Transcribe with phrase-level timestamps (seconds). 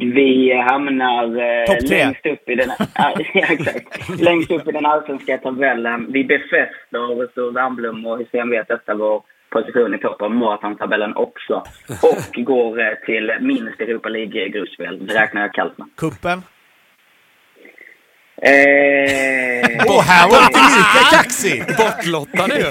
[0.00, 6.12] Vi hamnar eh, längst upp i den, ja, exakt, längst upp i den allsvenska tabellen.
[6.12, 11.62] Vi befäster, så Wernbloom och Hysén vet detta, vår position i toppen av maratontabellen också.
[12.02, 15.06] Och går eh, till minst Europa League-gruppspel.
[15.06, 15.88] Det räknar jag kallt med.
[15.96, 16.42] Kuppen?
[18.42, 21.76] Eh, Åh, här var inte lika kaxigt!
[21.76, 22.64] Bortlottade ju.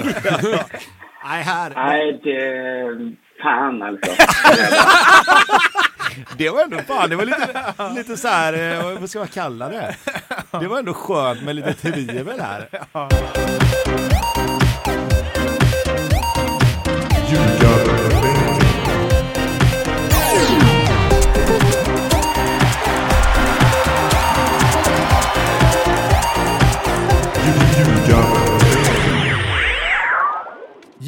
[1.24, 1.72] Nej, här.
[1.74, 3.28] nej, det...
[3.42, 4.10] Fan alltså.
[6.36, 9.68] Det var ändå fan, det var lite, lite så här, eh, vad ska man kalla
[9.68, 9.96] det?
[10.50, 12.68] Det var ändå skönt med lite tvivel här.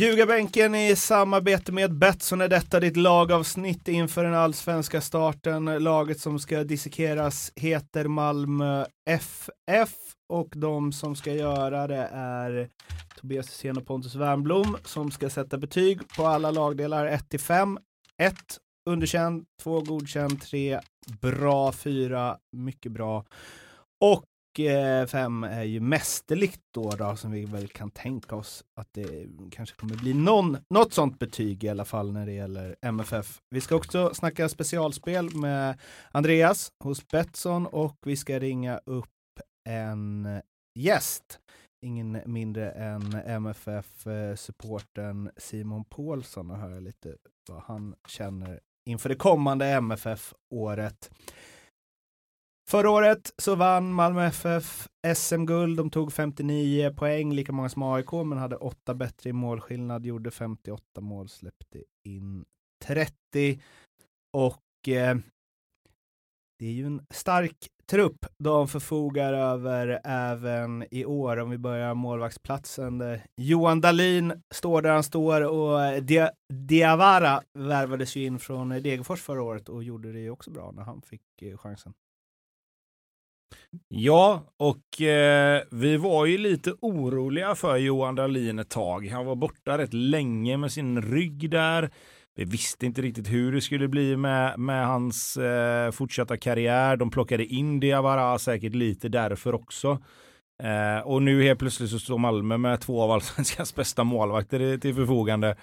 [0.00, 5.64] Ljugarbänken i samarbete med Betsson är detta ditt lagavsnitt inför den allsvenska starten.
[5.64, 9.94] Laget som ska dissekeras heter Malmö FF
[10.28, 12.68] och de som ska göra det är
[13.20, 17.78] Tobias Hysén och Pontus Wernbloom som ska sätta betyg på alla lagdelar 1 till 5.
[18.18, 18.34] 1
[18.90, 20.80] underkänd, 2 godkänd, 3
[21.20, 23.24] bra, 4 mycket bra
[24.00, 24.24] och
[24.68, 29.26] eh, fem är ju mästerligt då, då, som vi väl kan tänka oss att det
[29.50, 33.38] kanske kommer bli någon, något sånt betyg i alla fall när det gäller MFF.
[33.50, 35.78] Vi ska också snacka specialspel med
[36.10, 39.08] Andreas hos Betsson och vi ska ringa upp
[39.68, 40.28] en
[40.78, 41.38] gäst.
[41.86, 47.16] Ingen mindre än MFF-supporten Simon Paulsson och höra lite
[47.48, 51.10] vad han känner inför det kommande MFF-året.
[52.70, 55.76] Förra året så vann Malmö FF SM-guld.
[55.76, 60.30] De tog 59 poäng, lika många som AIK, men hade åtta bättre i målskillnad, gjorde
[60.30, 62.44] 58 mål, släppte in
[62.84, 63.60] 30.
[64.32, 65.16] Och eh,
[66.58, 67.56] det är ju en stark
[67.90, 71.36] trupp de förfogar över även i år.
[71.36, 77.42] Om vi börjar målvaktsplatsen där Johan Dalin står där han står och eh, Dia Diawara
[77.58, 81.02] värvades ju in från Degerfors förra året och gjorde det ju också bra när han
[81.02, 81.92] fick eh, chansen.
[83.88, 89.06] Ja, och eh, vi var ju lite oroliga för Johan Dahlin ett tag.
[89.06, 91.90] Han var borta rätt länge med sin rygg där.
[92.36, 96.96] Vi visste inte riktigt hur det skulle bli med, med hans eh, fortsatta karriär.
[96.96, 99.98] De plockade in Diawara säkert lite därför också.
[100.62, 104.94] Eh, och nu helt plötsligt så står Malmö med två av allsvenskans bästa målvakter till
[104.94, 105.56] förfogande.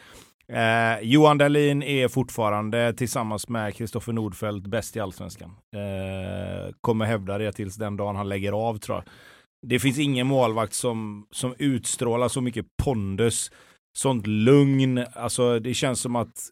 [0.53, 5.49] Eh, Johan Dahlin är fortfarande tillsammans med Kristoffer Nordfeldt bäst i allsvenskan.
[5.49, 9.03] Eh, kommer hävda det tills den dagen han lägger av tror jag.
[9.67, 13.51] Det finns ingen målvakt som, som utstrålar så mycket pondus,
[13.97, 15.05] sånt lugn.
[15.13, 16.49] Alltså det känns som att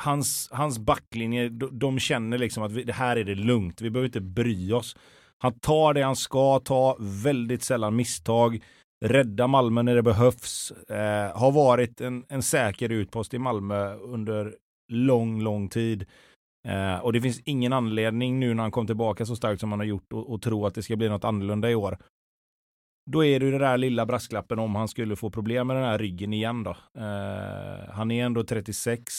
[0.00, 3.80] hans, hans backlinje, de, de känner liksom att vi, det här är det lugnt.
[3.80, 4.96] Vi behöver inte bry oss.
[5.38, 8.60] Han tar det han ska ta, väldigt sällan misstag
[9.04, 10.70] rädda Malmö när det behövs.
[10.70, 14.56] Eh, har varit en, en säker utpost i Malmö under
[14.88, 16.06] lång, lång tid.
[16.68, 19.80] Eh, och det finns ingen anledning nu när han kom tillbaka så starkt som han
[19.80, 21.98] har gjort och, och tro att det ska bli något annorlunda i år.
[23.10, 25.84] Då är det ju den där lilla brasklappen om han skulle få problem med den
[25.84, 26.70] här ryggen igen då.
[26.98, 29.12] Eh, han är ändå 36.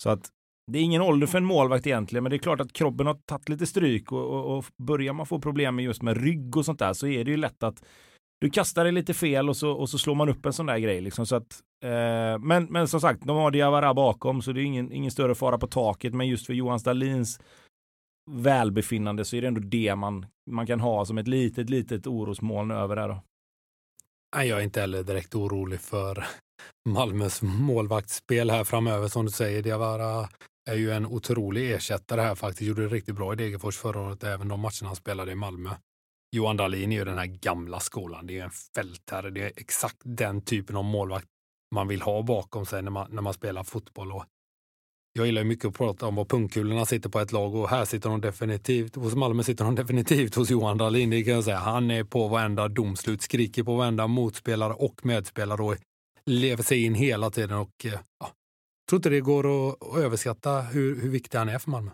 [0.00, 0.30] Så att
[0.72, 3.14] det är ingen ålder för en målvakt egentligen, men det är klart att kroppen har
[3.14, 6.64] tagit lite stryk och, och, och börjar man få problem med just med rygg och
[6.64, 7.84] sånt där så är det ju lätt att
[8.40, 10.78] du kastar det lite fel och så, och så slår man upp en sån där
[10.78, 11.00] grej.
[11.00, 14.64] Liksom, så att, eh, men, men som sagt, de har Diawara bakom så det är
[14.64, 16.14] ingen, ingen större fara på taket.
[16.14, 17.40] Men just för Johan Stalins
[18.30, 22.70] välbefinnande så är det ändå det man, man kan ha som ett litet, litet orosmoln
[22.70, 23.06] över det.
[23.06, 23.22] Då.
[24.36, 26.26] Jag är inte heller direkt orolig för
[26.88, 29.08] Malmös målvaktsspel här framöver.
[29.08, 30.28] Som du säger, Diawara
[30.70, 32.68] är ju en otrolig ersättare här faktiskt.
[32.68, 35.70] Gjorde det riktigt bra i Degerfors förra året, även de matcherna han spelade i Malmö.
[36.32, 38.26] Johan Dahlin är ju den här gamla skolan.
[38.26, 39.30] Det är en fältherre.
[39.30, 41.26] Det är exakt den typen av målvakt
[41.74, 44.12] man vill ha bakom sig när man, när man spelar fotboll.
[44.12, 44.24] Och
[45.12, 48.10] jag gillar mycket att prata om var pungkulorna sitter på ett lag och här sitter
[48.10, 51.10] de definitivt, hos Malmö sitter de definitivt hos Johan Dahlin.
[51.10, 51.58] Det kan jag säga.
[51.58, 55.76] Han är på varenda domslut, skriker på varenda motspelare och medspelare och
[56.26, 57.58] lever sig in hela tiden.
[57.58, 61.48] Och, eh, ja, jag tror inte det går att, att överskatta hur, hur viktig han
[61.48, 61.90] är för Malmö.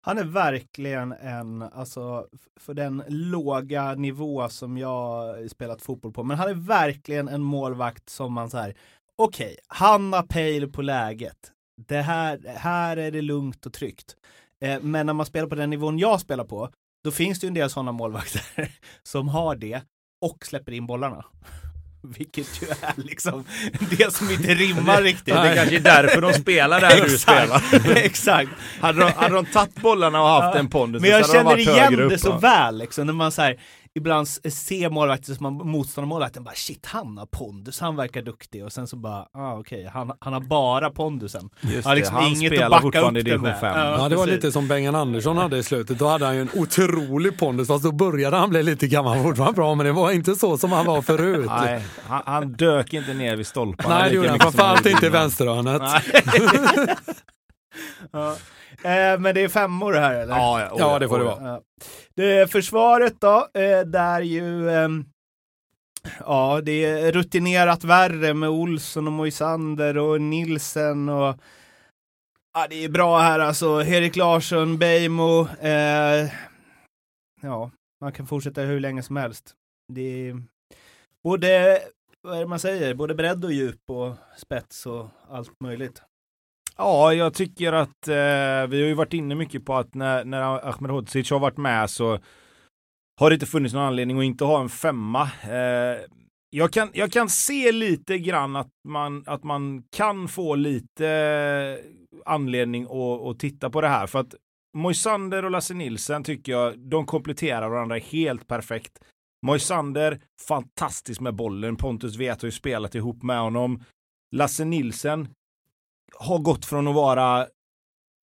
[0.00, 2.26] Han är verkligen en, alltså
[2.60, 8.08] för den låga nivå som jag spelat fotboll på, men han är verkligen en målvakt
[8.08, 8.76] som man säger
[9.18, 11.52] okej, okay, han har pejl på läget.
[11.88, 14.16] Det här, här är det lugnt och tryggt.
[14.60, 16.70] Eh, men när man spelar på den nivån jag spelar på,
[17.04, 18.70] då finns det ju en del sådana målvakter
[19.02, 19.82] som har det
[20.20, 21.24] och släpper in bollarna.
[22.18, 23.44] Vilket ju är liksom
[23.98, 25.34] det som inte rimmar riktigt.
[25.34, 27.62] Det kanske är därför de spelar där du spelar.
[27.96, 28.50] Exakt.
[28.80, 32.08] Hade de, hade de tagit bollarna och haft en pondus Men jag de känner igen
[32.08, 33.56] det så väl liksom, när man så här,
[33.98, 38.72] ibland ser målvakter som man, motståndarmålvakten bara shit han har pondus, han verkar duktig och
[38.72, 41.50] sen så bara ah, okej han, han har bara pondusen.
[41.60, 43.60] Just har det, liksom han inget att spelar backa fortfarande i division med.
[43.60, 43.78] 5.
[43.78, 44.44] Ja, det var precis.
[44.44, 45.98] lite som Bengan Andersson hade i slutet.
[45.98, 49.14] Då hade han ju en otrolig pondus, fast då började han bli lite gammal.
[49.14, 51.50] Han var fortfarande bra, men det var inte så som han var förut.
[51.60, 54.40] Nej, han, han dök inte ner vid stolparna Nej, det gjorde han.
[54.40, 55.82] Framförallt inte i vänsterhörnet.
[58.12, 58.36] Ja.
[58.82, 60.34] Eh, men det är femmor här eller?
[60.34, 61.48] Ja, ja, Ja, det får det oj, vara.
[61.48, 61.62] Ja.
[62.14, 65.04] Det är försvaret då, eh, där ju ehm,
[66.20, 71.36] Ja, det är rutinerat värre med Olsson och Moisander och Nilsen och
[72.54, 73.82] Ja, det är bra här alltså.
[73.82, 75.48] Erik Larsson, Beijmo.
[75.60, 76.30] Eh,
[77.42, 77.70] ja,
[78.00, 79.54] man kan fortsätta hur länge som helst.
[79.92, 80.42] Det är
[81.24, 81.80] både,
[82.22, 86.02] vad är det man säger, både bredd och djup och spets och allt möjligt.
[86.78, 90.42] Ja, jag tycker att eh, vi har ju varit inne mycket på att när, när
[90.42, 92.18] Ahmed Hodzic har varit med så
[93.20, 95.22] har det inte funnits någon anledning att inte ha en femma.
[95.42, 96.00] Eh,
[96.50, 101.78] jag, kan, jag kan se lite grann att man, att man kan få lite
[102.26, 104.06] anledning att, att titta på det här.
[104.06, 104.34] För att
[104.76, 108.98] Moisander och Lasse Nilsen tycker jag, de kompletterar varandra helt perfekt.
[109.46, 111.76] Moisander, fantastisk med bollen.
[111.76, 113.82] Pontus vet har ju spelat ihop med honom.
[114.36, 115.28] Lasse Nilsen
[116.16, 117.46] har gått från att vara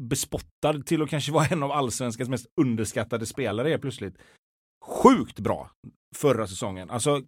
[0.03, 4.17] bespottad till att kanske vara en av allsvenskans mest underskattade spelare helt plötsligt.
[4.85, 5.71] Sjukt bra
[6.15, 6.89] förra säsongen.
[6.89, 7.21] Alltså,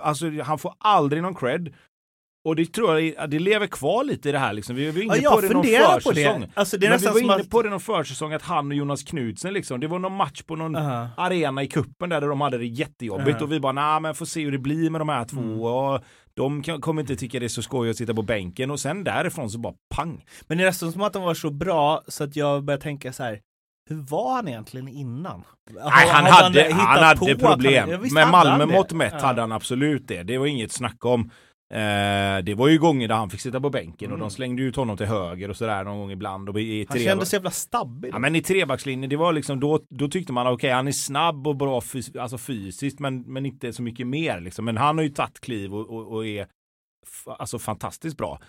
[0.00, 1.74] alltså han får aldrig någon cred.
[2.48, 4.76] Och det tror jag det lever kvar lite i det här liksom.
[4.76, 5.64] Vi var inne Ja, på det någon
[6.00, 6.40] försäsong.
[6.40, 6.48] det.
[6.54, 7.50] Alltså, det är Men vi var inne att...
[7.50, 10.56] på det någon försäsong att han och Jonas Knudsen liksom, det var någon match på
[10.56, 11.08] någon Aha.
[11.16, 13.44] arena i kuppen där, där de hade det jättejobbigt Ja.
[13.44, 15.60] och vi bara nej men får se hur det blir med de här två Mm.
[15.60, 16.00] och
[16.34, 19.04] de kan, kommer inte tycka det är så skoj att sitta på bänken och sen
[19.04, 20.24] därifrån så bara pang.
[20.46, 23.12] Men det är nästan som att de var så bra så att jag börjar tänka
[23.12, 23.40] så här.
[23.90, 25.44] Hur var han egentligen innan?
[25.70, 27.88] Nej, han Hade hade, han hade han- problem.
[28.12, 28.72] Med han Malmö det.
[28.72, 29.26] mått mätt Ja.
[29.26, 30.22] hade han absolut det.
[30.22, 31.30] Det var inget snack om.
[31.74, 34.20] Eh, det var ju gånger där han fick sitta på bänken och Mm.
[34.28, 36.48] de slängde ut honom till höger och sådär någon gång ibland.
[36.48, 38.10] Och i Han kändes jävla stabbig.
[38.12, 41.46] Ja, men i trebackslinjen, det var liksom då, då tyckte man okej, han är snabb
[41.46, 44.64] och bra fys- alltså fysiskt, men, men inte så mycket mer liksom.
[44.64, 46.46] Men han har ju tagit kliv och, och, och är
[47.38, 48.40] alltså fantastiskt bra.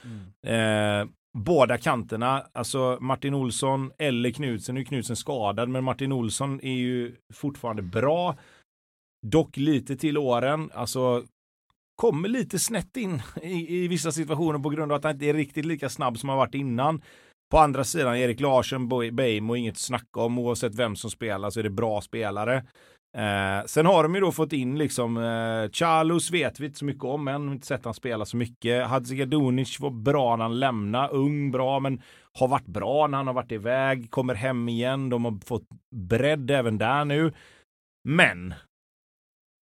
[0.44, 1.02] Mm.
[1.02, 1.08] Eh,
[1.38, 6.74] båda kanterna, alltså Martin Olsson eller Knutsen, nu är Knutsen skadad, men Martin Olsson är
[6.74, 8.36] ju fortfarande bra.
[9.28, 11.24] Dock lite till åren, alltså
[12.00, 15.34] kommer lite snett in i, i vissa situationer på grund av att han inte är
[15.34, 17.02] riktigt lika snabb som han varit innan.
[17.52, 20.40] På andra sidan, Erik Larsson, Bo- Beijmo, inget att snacka om.
[20.40, 22.56] Oavsett vem som spelar så är det bra spelare.
[23.18, 26.86] Eh, sen har de ju då fått in liksom eh, Charlos vet vi inte så
[26.86, 28.88] mycket om än, har inte sett han spela så mycket.
[28.88, 32.02] Hadzikadunic var bra när han lämnade, ung bra men
[32.40, 35.10] har varit bra när han har varit iväg, kommer hem igen.
[35.10, 37.34] De har fått bredd även där nu.
[38.08, 38.54] Men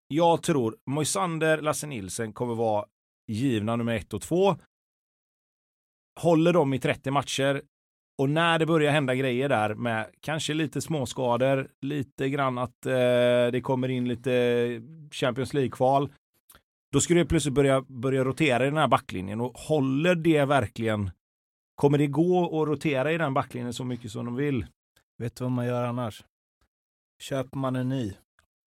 [0.08, 2.85] jag tror Moisander, Lasse Nilsen kommer vara
[3.26, 4.56] givna nummer ett och två.
[6.20, 7.62] Håller dem i 30 matcher
[8.19, 12.93] och när det börjar hända grejer där med kanske lite småskador, lite grann att eh,
[13.53, 16.12] det kommer in lite Champions League-kval.
[16.93, 21.11] Då skulle det plötsligt börja, börja rotera i den här backlinjen och håller det verkligen?
[21.75, 24.67] Kommer det gå att rotera i den backlinjen så mycket som de vill?
[25.19, 26.25] Vet du vad man gör annars?
[27.23, 28.14] Köper man en ny.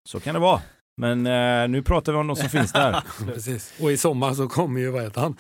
[0.09, 0.61] Så kan det vara.
[0.99, 3.03] Men eh, nu pratar vi om de som finns där.
[3.25, 3.75] Precis.
[3.81, 5.37] Och i sommar så kommer ju, vad heter han,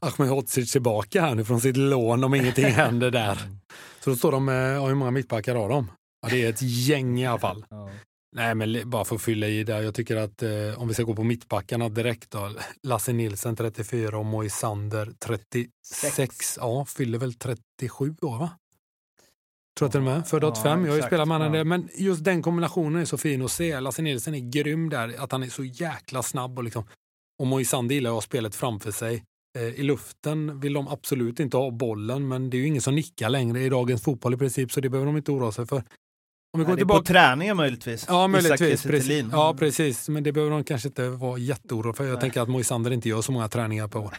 [0.00, 3.38] Ahmed Hodzic tillbaka här nu från sitt lån om ingenting händer där.
[4.00, 5.90] Så då står de med, ja, hur många mittbackar har de?
[6.22, 7.64] Ja, det är ett gäng i alla fall.
[7.70, 7.90] Ja.
[8.36, 9.82] Nej, men bara för att fylla i där.
[9.82, 12.50] Jag tycker att eh, om vi ska gå på mittbackarna direkt då.
[12.82, 15.70] Lasse Nilsen 34 och Moisander 36.
[16.16, 16.58] Sex.
[16.60, 18.50] Ja, fyller väl 37 år va?
[19.78, 20.28] Tror jag till och med.
[20.28, 20.84] Född Ja, 85.
[20.84, 21.64] Jag har ju spelat med honom Ja.
[21.64, 23.80] Men just den kombinationen är så fin att se.
[23.80, 25.14] Lasse Nilsen är grym där.
[25.22, 26.58] Att han är så jäkla snabb.
[26.58, 26.84] Och, liksom,
[27.40, 29.24] och Moisander gillar att ha spelet framför sig.
[29.58, 32.28] Eh, I luften vill de absolut inte ha bollen.
[32.28, 34.72] Men det är ju ingen som nickar längre i dagens fotboll i princip.
[34.72, 35.82] Så det behöver de inte oroa sig för.
[36.56, 38.04] Om vi går Nej, tillbaka på träningen möjligtvis.
[38.08, 38.82] Ja, möjligtvis.
[38.82, 39.24] Precis.
[39.32, 40.08] Ja, precis.
[40.08, 42.04] Men det behöver de kanske inte vara jätteoroliga för.
[42.04, 42.20] Jag Nej.
[42.20, 44.16] tänker att Moisander inte gör så många träningar på år.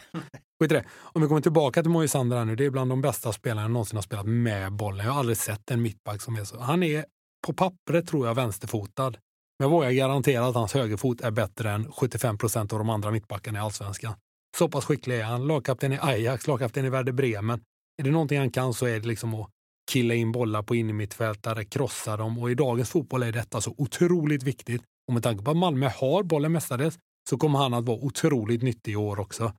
[0.60, 0.84] Skit det.
[0.98, 2.56] Om vi kommer tillbaka till Moisander här nu.
[2.56, 5.06] Det är bland de bästa spelarna jag någonsin har spelat med bollen.
[5.06, 6.60] Jag har aldrig sett en mittback som är så.
[6.60, 7.04] Han är
[7.46, 9.10] på pappret tror jag vänsterfotad.
[9.10, 13.10] Men jag vågar garantera att hans högerfot är bättre än 75 procent av de andra
[13.10, 14.14] mittbackarna i allsvenskan.
[14.58, 15.46] Så pass skicklig är han.
[15.46, 17.60] Lagkapten i Ajax, lagkapten i Werder Bremen.
[17.98, 19.50] Är det någonting han kan så är det liksom att
[19.88, 24.42] killa in bollar på innermittfältare, krossa dem och i dagens fotboll är detta så otroligt
[24.42, 24.82] viktigt.
[25.08, 26.98] Och med tanke på att Malmö har bollen mestadels
[27.30, 29.52] så kommer han att vara otroligt nyttig i år också.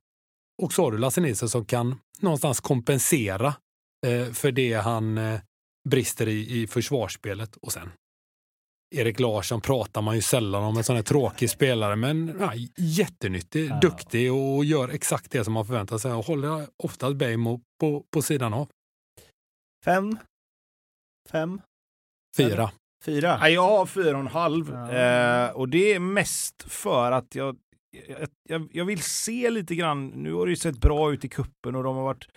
[0.62, 3.54] Och så har du Lasse Nilsson som kan någonstans kompensera
[4.06, 5.40] eh, för det han eh,
[5.88, 7.56] brister i, i försvarsspelet.
[7.56, 7.90] Och sen
[8.94, 13.72] Erik Larsson pratar man ju sällan om, en sån här tråkig spelare, men ja, jättenyttig,
[13.82, 18.22] duktig och gör exakt det som man förväntar sig och håller oftast Bejmo på, på
[18.22, 18.68] sidan av.
[19.84, 20.18] Fem?
[21.30, 21.60] Fem?
[22.36, 22.70] Fyra.
[23.04, 23.38] Fyra?
[23.40, 24.70] Ja, jag har fyra och en halv.
[24.70, 24.92] Ja.
[24.92, 27.56] Eh, och det är mest för att jag,
[28.48, 31.74] jag, jag, vill se lite grann, nu har det ju sett bra ut i kuppen
[31.74, 32.28] och de har varit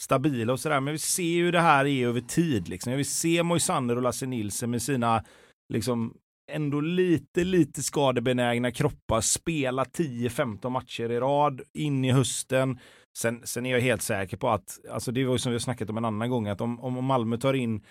[0.00, 2.68] stabila och sådär, men vi ser ju det här är över tid.
[2.68, 2.92] Liksom.
[2.92, 5.24] Jag vill se Moisander och Lasse Nilsson med sina
[5.72, 6.14] liksom
[6.50, 12.78] ändå lite, lite skadebenägna kroppar spela 10-15 matcher i rad in i hösten.
[13.18, 15.60] Sen, sen är jag helt säker på att, alltså det var ju som vi har
[15.60, 17.82] snackat om en annan gång, att om, om Malmö tar in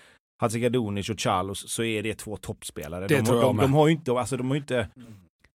[0.42, 3.08] Hadzikadunic och Charlos så är det två toppspelare.
[3.08, 4.88] Det de, tror jag de, de, har ju inte, alltså de har ju inte,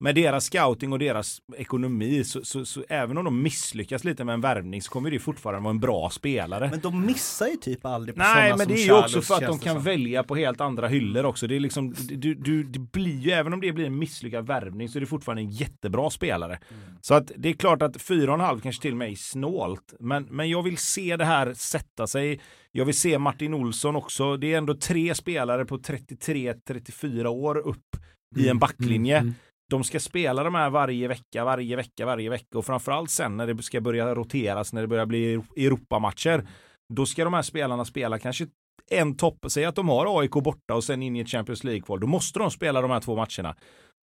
[0.04, 4.34] med deras scouting och deras ekonomi, så, så, så, även om de misslyckas lite med
[4.34, 6.70] en värvning så kommer det fortfarande vara en bra spelare.
[6.70, 9.48] Men de missar ju typ aldrig på Nej, men det är ju också för att
[9.48, 9.84] de kan som.
[9.84, 11.48] välja på helt andra hyllor också.
[11.48, 14.90] Det är liksom, du, du, det blir ju, även om det blir en misslyckad värvning
[14.90, 16.60] så är det fortfarande en jättebra spelare.
[16.70, 16.98] Mm.
[17.02, 19.94] Så att det är klart att 4,5 kanske till med är snålt.
[20.00, 22.40] Men, men jag vill se det här sätta sig.
[22.72, 24.38] Jag vill se Martin Olsson också.
[24.38, 27.96] Det är ändå tre spelare på 33-34 år upp
[28.36, 29.18] i en mm, backlinje.
[29.18, 29.36] Mm, mm
[29.74, 33.48] de ska spela de här varje vecka, varje vecka, varje vecka och framförallt sen när
[33.48, 36.48] det ska börja roteras, när det börjar bli Europamatcher.
[36.94, 38.48] Då ska de här spelarna spela kanske
[38.92, 42.00] en topp, säg att de har AIK borta och sen in i ett Champions League-kval.
[42.00, 43.56] Då måste de spela de här två matcherna.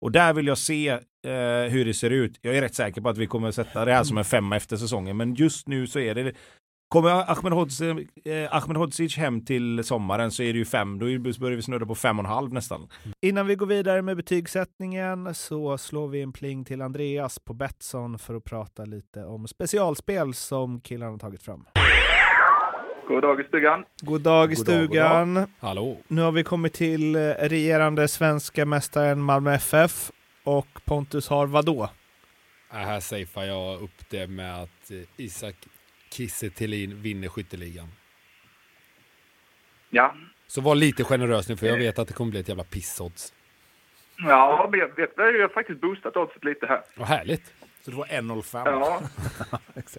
[0.02, 2.40] Och där vill jag se eh, hur det ser ut.
[2.42, 4.78] Jag är rätt säker på att vi kommer sätta det här som en femma efter
[4.78, 6.36] säsongen, men just nu så är det
[6.90, 11.06] Kommer Ahmed Hodzic, eh, hem till sommaren så är det ju fem, då
[11.40, 12.88] börjar vi snurra på fem och en halv nästan.
[13.22, 18.20] Innan vi går vidare med betygssättningen så slår vi en pling till Andreas på Betsson
[18.20, 21.66] för att prata lite om specialspel som killarna tagit fram.
[23.08, 23.86] God dag i stugan.
[24.02, 25.34] God dag i stugan.
[25.34, 25.98] God dag, Hallå.
[26.08, 30.12] Nu har vi kommit till eh, regerande svenska mästaren Malmö FF
[30.44, 31.90] och Pontus har vadå?
[32.70, 35.56] Här safear jag upp det med att eh, Isak
[36.10, 37.88] Kiese Thelin vinner skytteligan.
[39.90, 40.16] Ja.
[40.48, 43.34] Så var lite generös nu för jag vet att det kommer bli ett jävla pissodds.
[44.18, 46.82] Ja, men jag vet jag har faktiskt boostat oddset lite här.
[46.96, 47.54] Vad härligt.
[47.86, 48.62] Så det var 1,05?
[48.66, 49.02] Ja.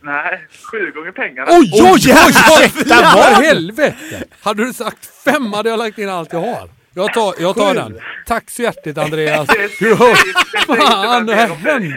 [0.02, 1.50] Nej, sju gånger pengarna.
[1.50, 2.32] Oj, oj, oj!
[2.60, 2.68] oj!
[2.68, 4.24] För helvete!
[4.40, 6.70] Hade du sagt fem hade jag lagt in allt jag har.
[6.94, 8.00] Jag tar, jag tar den.
[8.26, 9.48] Tack så hjärtligt Andreas.
[10.66, 11.94] Fan, det har hänt?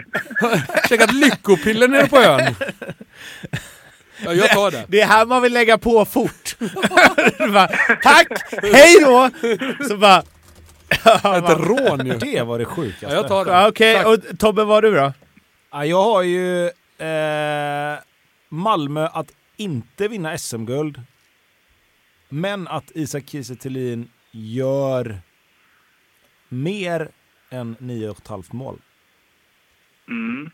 [0.90, 2.56] Käkat lyckopiller nere på ön.
[4.24, 4.86] Ja, jag tar det.
[4.88, 6.56] Det är här man vill lägga på fort.
[7.40, 7.68] bara,
[8.04, 8.28] Tack,
[8.62, 9.30] hej då!
[9.88, 10.24] Så bara...
[11.38, 12.18] Ett rån ju.
[12.18, 13.06] Det var det sjukaste.
[13.06, 13.52] Ja, jag tar det.
[13.52, 14.14] Ja, Okej, okay.
[14.14, 15.14] och Tobbe, vad har du då?
[15.72, 16.66] Ja, jag har ju
[16.98, 18.00] eh,
[18.50, 21.02] Malmö att inte vinna SM-guld.
[22.30, 23.56] Men att Isak Kiese
[24.32, 25.22] gör
[26.50, 27.10] mer
[27.50, 28.80] än 9,5 mål.
[30.10, 30.52] Mm.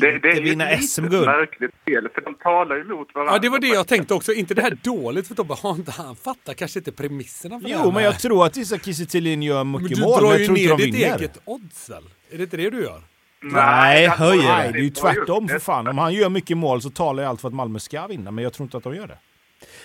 [0.00, 1.26] Det, det är vinna SM-guld.
[1.26, 3.34] märkligt spel, för de talar emot varandra.
[3.34, 4.32] Ja, det var det jag tänkte också.
[4.32, 5.28] inte det här dåligt?
[5.28, 5.58] För de bara,
[5.96, 9.64] han fattar kanske inte premisserna för Jo, det men jag tror att Isak Kiese gör
[9.64, 10.76] mycket mål, men jag tror inte de vinner.
[10.76, 12.04] Du drar ju ner ditt eget odds väl?
[12.30, 13.02] Är det inte det du gör?
[13.42, 14.48] Nej, höjer det.
[14.48, 15.86] Nej, det är ju tvärtom för fan.
[15.86, 18.44] Om han gör mycket mål så talar jag allt för att Malmö ska vinna, men
[18.44, 19.18] jag tror inte att de gör det.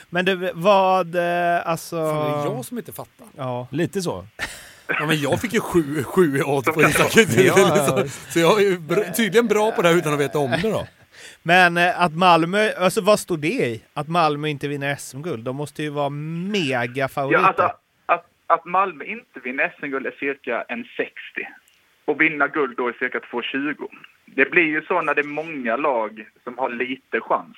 [0.09, 1.95] Men det, vad, eh, alltså...
[1.95, 3.27] Fan, det är jag som inte fattar.
[3.37, 3.67] Ja.
[3.71, 4.25] Lite så.
[4.89, 9.13] Ja, men jag fick ju sju, sju i odds på Isak ja, Så jag är
[9.13, 10.87] tydligen bra på det här utan att veta om det då.
[11.43, 13.83] Men eh, att Malmö, alltså vad står det i?
[13.93, 15.43] Att Malmö inte vinner SM-guld?
[15.43, 17.41] De måste ju vara mega favoriter.
[17.41, 17.71] Ja, alltså,
[18.05, 21.11] att, att Malmö inte vinner SM-guld är cirka en 60.
[22.05, 23.87] Och vinna guld då är cirka 2,20.
[24.25, 27.57] Det blir ju så när det är många lag som har lite chans.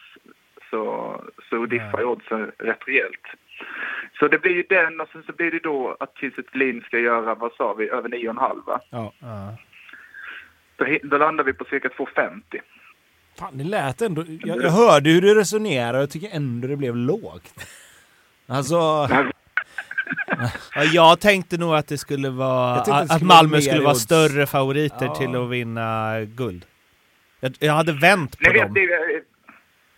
[0.70, 1.16] Så,
[1.50, 3.26] så diffar ju oddsen rätt rejält.
[4.22, 6.44] Så det blir ju den och sen så blir det då att Kiese
[6.86, 8.82] ska göra, vad sa vi, över 9,5 va?
[8.90, 9.14] Ja.
[9.20, 9.58] ja.
[10.76, 12.42] Då, då landar vi på cirka 2,50.
[13.40, 14.24] Fan, det lät ändå...
[14.28, 17.66] Jag, jag hörde hur du resonerade och jag tycker ändå det blev lågt.
[18.48, 18.76] Alltså...
[20.76, 22.76] ja, jag tänkte nog att det skulle vara...
[22.76, 25.16] Att, det skulle att Malmö skulle vara större favoriter ja.
[25.16, 26.66] till att vinna guld.
[27.40, 28.74] Jag, jag hade vänt på Nej, dem.
[28.74, 29.24] Det,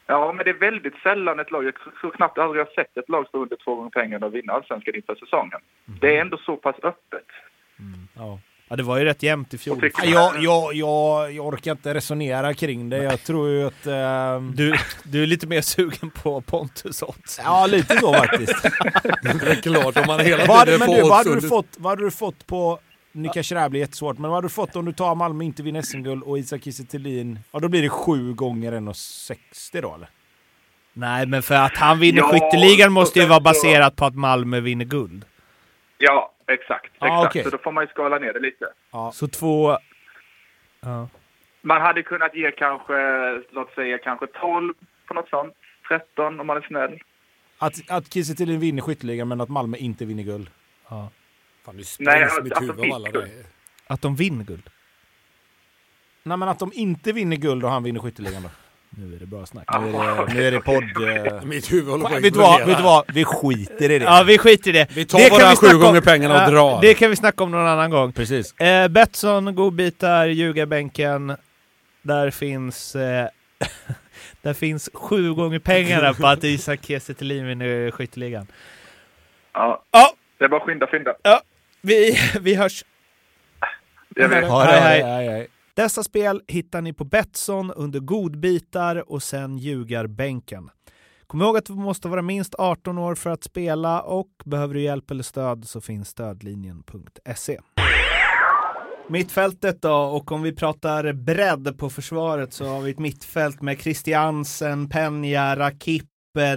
[0.07, 3.09] Ja, men det är väldigt sällan ett lag, jag tror knappt aldrig jag sett ett
[3.09, 5.59] lag stå under två gånger pengarna och vinna allsvenskan inför säsongen.
[5.87, 5.99] Mm.
[6.01, 7.27] Det är ändå så pass öppet.
[7.79, 8.07] Mm.
[8.15, 8.39] Ja.
[8.67, 9.91] ja, det var ju rätt jämnt i fjol.
[10.03, 13.03] Jag, jag, jag, jag orkar inte resonera kring det.
[13.03, 13.85] Jag tror ju att...
[13.85, 14.41] Äh...
[14.55, 17.39] Du, du är lite mer sugen på Pontus odds.
[17.43, 18.63] Ja, lite så faktiskt.
[19.23, 21.91] det är klart, om man hela tiden vad, men du, vad, hade du fått, vad
[21.91, 22.79] hade du fått på
[23.15, 25.43] nu kanske det här blir jättesvårt, men vad hade du fått om du tar Malmö
[25.43, 26.83] inte vinner SM-guld och Isak Kiese
[27.51, 30.09] Ja, då blir det sju gånger 1,60 då eller?
[30.93, 34.59] Nej, men för att han vinner ja, skytteligan måste ju vara baserat på att Malmö
[34.59, 35.25] vinner guld.
[35.97, 36.91] Ja, exakt.
[36.99, 37.31] Ah, exakt.
[37.31, 37.43] Okay.
[37.43, 38.65] Så då får man ju skala ner det lite.
[38.91, 39.11] Ja.
[39.11, 39.77] Så två...
[40.81, 41.07] Ja.
[41.61, 42.93] Man hade kunnat ge kanske,
[43.51, 44.73] låt säga kanske 12
[45.07, 45.53] på något sånt.
[45.87, 46.99] 13 om man är snäll.
[47.57, 50.49] Att, att Kiese vinner skytteligan men att Malmö inte vinner guld?
[50.89, 51.09] Ja.
[51.65, 53.29] Fan, nu sprängs alltså, mitt huvud av alla det.
[53.87, 54.69] Att de vinner guld?
[56.23, 58.49] Nej, men att de inte vinner guld och han vinner skytteligan då?
[58.89, 59.65] Nu är det bra snack.
[59.81, 60.83] Nu är det, nu är det podd...
[60.83, 61.43] Uh...
[61.45, 63.13] Mitt huvud håller på att vet, vad, vet du vad?
[63.13, 64.05] Vi skiter i det.
[64.05, 64.87] Ja, vi skiter i det.
[64.95, 66.81] Vi tar det våra sju gånger pengarna och drar.
[66.81, 68.11] Det kan vi snacka om någon annan gång.
[68.13, 68.59] Precis.
[68.59, 71.35] Eh, Betsson, godbitar, ljugarbänken.
[72.01, 72.95] Där finns...
[72.95, 73.27] Eh,
[74.41, 78.47] där finns sju gånger pengarna på att Isak Kiese vinner skytteligan.
[79.53, 79.83] Ja.
[79.91, 80.13] ja.
[80.37, 81.13] Det är bara skynda, skynda.
[81.23, 81.41] Ja.
[81.83, 82.85] Vi, vi hörs.
[84.15, 84.49] Jag vet.
[84.49, 85.03] Hej, hej.
[85.03, 85.47] hej, hej.
[85.73, 90.69] Dessa spel hittar ni på Betsson under godbitar och sen ljugarbänken.
[91.27, 94.81] Kom ihåg att du måste vara minst 18 år för att spela och behöver du
[94.81, 97.59] hjälp eller stöd så finns stödlinjen.se.
[99.07, 103.81] Mittfältet då, och om vi pratar bredd på försvaret så har vi ett mittfält med
[103.81, 106.05] Christiansen, Penja, Rakip,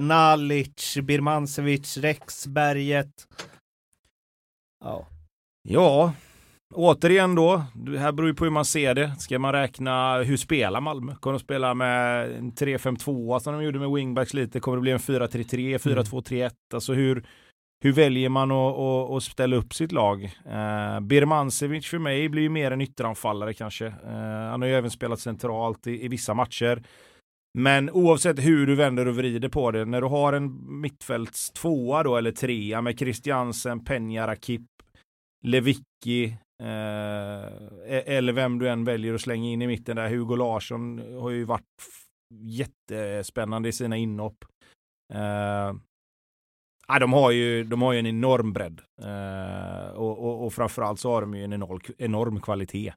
[0.01, 3.27] Nalic, Birmancevic, Rex, Berget.
[4.85, 5.07] Ja.
[5.69, 6.13] Ja,
[6.75, 9.15] återigen då, det här beror ju på hur man ser det.
[9.19, 11.15] Ska man räkna, hur spelar Malmö?
[11.15, 14.61] Kommer de spela med en 3-5-2 som de gjorde med wingbacks lite?
[14.61, 16.51] Kommer det bli en 4-3-3, 4-2-3-1?
[16.75, 17.27] Alltså hur,
[17.85, 20.25] hur väljer man att, att, att ställa upp sitt lag?
[20.25, 23.87] Eh, Birmancevic för mig blir ju mer en ytteranfallare kanske.
[23.87, 26.83] Eh, han har ju även spelat centralt i, i vissa matcher.
[27.59, 32.03] Men oavsett hur du vänder och vrider på det, när du har en mittfälts tvåa
[32.03, 34.63] då eller trea med Christiansen, Penja, Rakip,
[35.47, 36.25] Levicki
[36.63, 37.47] eh,
[37.87, 40.09] e- eller vem du än väljer att slänga in i mitten där.
[40.09, 41.65] Hugo Larsson har ju varit
[42.35, 44.45] jättespännande i sina inhopp.
[45.15, 45.75] Eh,
[47.01, 48.81] de, har ju, de har ju en enorm bredd.
[49.03, 52.93] Eh, och, och, och framförallt så har de ju en enorm, enorm kvalitet.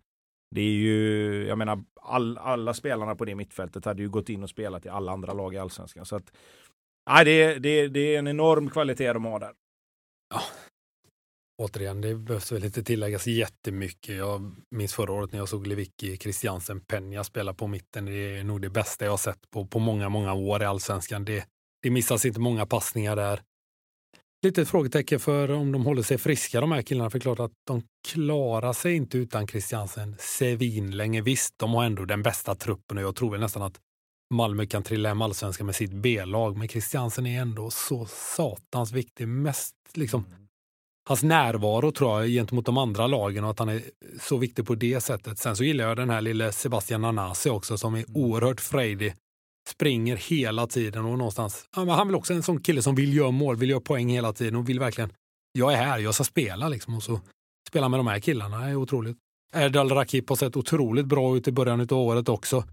[0.56, 4.44] Det är ju, jag menar, all, alla spelarna på det mittfältet hade ju gått in
[4.44, 6.06] och spelat i alla andra lag i allsvenskan.
[6.06, 6.32] Så att,
[7.06, 9.54] ja, det, det, det är en enorm kvalitet de har där.
[10.34, 10.42] Ja.
[11.60, 14.16] Återigen, det behövs väl inte tilläggas jättemycket.
[14.16, 18.06] Jag minns förra året när jag såg Lewicki Christiansen Penja spela på mitten.
[18.06, 21.26] Det är nog det bästa jag har sett på, på många, många år i allsvenskan.
[21.26, 21.46] Det,
[21.82, 23.42] det missas inte många passningar där
[24.44, 27.10] litet frågetecken för om de håller sig friska de här killarna.
[27.10, 31.22] För klart att de klarar sig inte utan Christiansen Sevin länge.
[31.22, 33.80] Visst, de har ändå den bästa truppen och jag tror väl nästan att
[34.34, 36.58] Malmö kan trilla hem allsvenskan med sitt B-lag.
[36.58, 39.28] Men Christiansen är ändå så satans viktig.
[39.28, 40.49] Mest liksom mm
[41.10, 43.82] hans närvaro tror jag gentemot de andra lagen och att han är
[44.22, 45.40] så viktig på det sättet.
[45.40, 48.12] Sen så gillar jag den här lille Sebastian Nanasi också som är mm.
[48.16, 49.14] oerhört frejdig
[49.70, 53.32] springer hela tiden och någonstans, ja, han vill också en sån kille som vill göra
[53.32, 55.10] mål, vill göra poäng hela tiden och vill verkligen,
[55.52, 57.20] jag är här, jag ska spela liksom och så
[57.70, 59.18] spela med de här killarna, det är otroligt.
[59.56, 62.64] Erdal Rakip har sett otroligt bra ut i början av året också.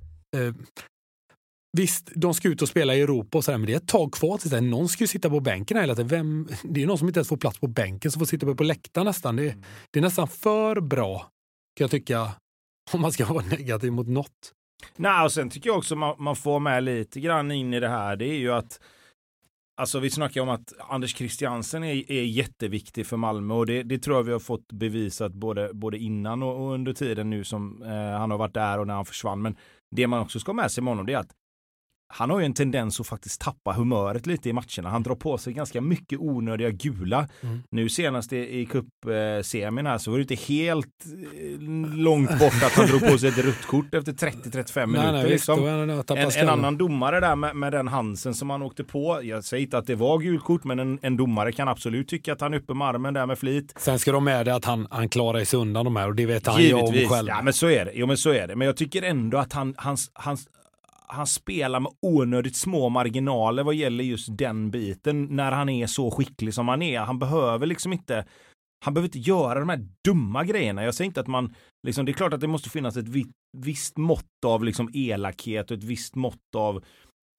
[1.73, 3.89] Visst, de ska ut och spela i Europa och så där, men det är ett
[3.89, 6.09] tag kvar tills någon ska ju sitta på bänken hela tiden.
[6.09, 8.65] Vem, det är någon som inte ens får plats på bänken som får sitta på
[8.65, 9.37] läktaren nästan.
[9.37, 9.57] Det,
[9.91, 11.19] det är nästan för bra,
[11.77, 12.33] kan jag tycka,
[12.93, 14.53] om man ska vara negativ mot något.
[14.97, 17.89] Nej, och sen tycker jag också man, man får med lite grann in i det
[17.89, 18.17] här.
[18.17, 18.81] Det är ju att
[19.81, 23.99] Alltså vi snackar om att Anders Christiansen är, är jätteviktig för Malmö och det, det,
[23.99, 27.83] tror jag vi har fått bevisat både, både innan och, och under tiden nu som
[27.83, 29.43] eh, han har varit där och när han försvann.
[29.43, 29.57] Men
[29.91, 31.35] det man också ska ha med sig med honom det är att
[32.09, 34.89] han har ju en tendens att faktiskt tappa humöret lite i matcherna.
[34.89, 37.29] Han drar på sig ganska mycket onödiga gula.
[37.41, 37.63] Mm.
[37.71, 41.61] Nu senast i, i cupsemin här så var det inte helt eh,
[41.97, 45.13] långt bort att han drog på sig ett rött kort efter 30-35 minuter.
[45.13, 45.67] Nej, nej, liksom.
[45.67, 45.91] en,
[46.21, 49.21] en, annan domare där med, med, den Hansen som han åkte på.
[49.23, 52.33] Jag säger inte att det var gult kort men en, en domare kan absolut tycka
[52.33, 53.75] att han är uppe med armen där med flit.
[53.77, 56.27] Sen ska de med det att han, han klarar sig undan de här och det
[56.27, 57.29] vet han ju om själv.
[57.29, 57.93] Ja men så är det.
[57.95, 58.57] Jo men så är det.
[58.57, 60.49] Men jag tycker ändå att han, hans, hans
[61.09, 66.11] han spelar med onödigt små marginaler vad gäller just den biten när han är så
[66.11, 67.01] skicklig som han är.
[67.01, 68.25] Han behöver liksom inte
[68.85, 70.85] han behöver inte göra de här dumma grejerna.
[70.85, 71.55] Jag säger inte att man,
[71.87, 73.09] liksom, det är klart att det måste finnas ett
[73.57, 76.85] visst mått av liksom elakhet och ett visst mått av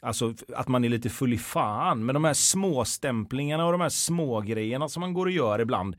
[0.02, 2.06] Alltså att man är lite full i fan.
[2.06, 5.96] Men de här småstämplingarna och de här små grejerna som man går och gör ibland.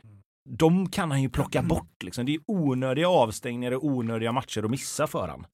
[0.49, 2.03] De kan han ju plocka bort.
[2.03, 2.27] Liksom.
[2.27, 5.47] Det är onödiga avstängningar och onödiga matcher att missa för han.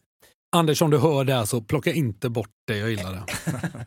[0.55, 3.27] Anders, om du hör det här så plocka inte bort det, jag gillar det.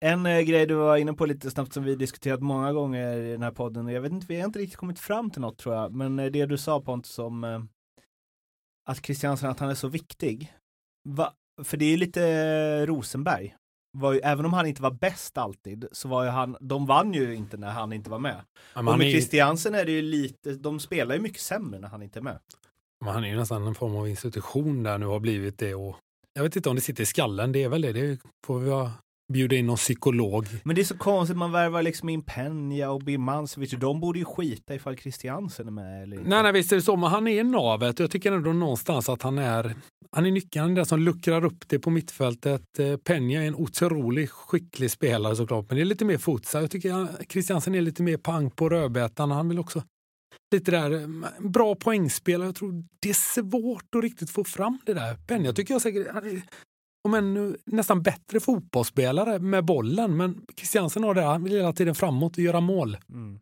[0.00, 3.32] En eh, grej du var inne på lite snabbt som vi diskuterat många gånger i
[3.32, 5.74] den här podden, jag vet inte, vi har inte riktigt kommit fram till något tror
[5.74, 7.60] jag, men eh, det du sa Pontus om eh,
[8.86, 10.52] att Christiansen, att han är så viktig.
[11.08, 11.32] Va?
[11.64, 13.54] För det är lite eh, Rosenberg.
[14.12, 17.34] Ju, även om han inte var bäst alltid, så var ju han, de vann ju
[17.34, 18.40] inte när han inte var med.
[18.74, 19.10] Ja, och med är...
[19.10, 22.38] Christiansen är det ju lite, de spelar ju mycket sämre när han inte är med.
[23.04, 25.96] Men han är ju nästan en form av institution där nu har blivit det och
[26.34, 28.90] jag vet inte om det sitter i skallen, det är väl det, det får vi
[29.32, 30.46] bjuda in någon psykolog.
[30.64, 34.24] Men det är så konstigt, man värvar liksom in Penja och Birmancevic, de borde ju
[34.24, 36.02] skita ifall Christiansen är med.
[36.02, 36.30] Eller inte.
[36.30, 37.98] Nej, nej, visst är det så, men han är navet.
[37.98, 39.74] Jag tycker ändå någonstans att han är,
[40.12, 42.78] han är nyckeln, han är den som luckrar upp det på mittfältet.
[42.78, 46.62] Eh, Penja är en otroligt skicklig spelare såklart, men det är lite mer futsal.
[46.62, 49.30] Jag tycker Christiansen är lite mer pang på rödbetan.
[49.30, 49.82] Han vill också
[50.52, 51.08] lite där, eh,
[51.48, 52.48] bra poängspelare.
[52.48, 55.14] Jag tror det är svårt att riktigt få fram det där.
[55.26, 56.06] Penja tycker jag säkert,
[57.04, 60.16] om en nästan bättre fotbollsspelare med bollen.
[60.16, 62.96] Men Christiansen har det, han vill hela tiden framåt och göra mål.
[63.10, 63.40] Mm.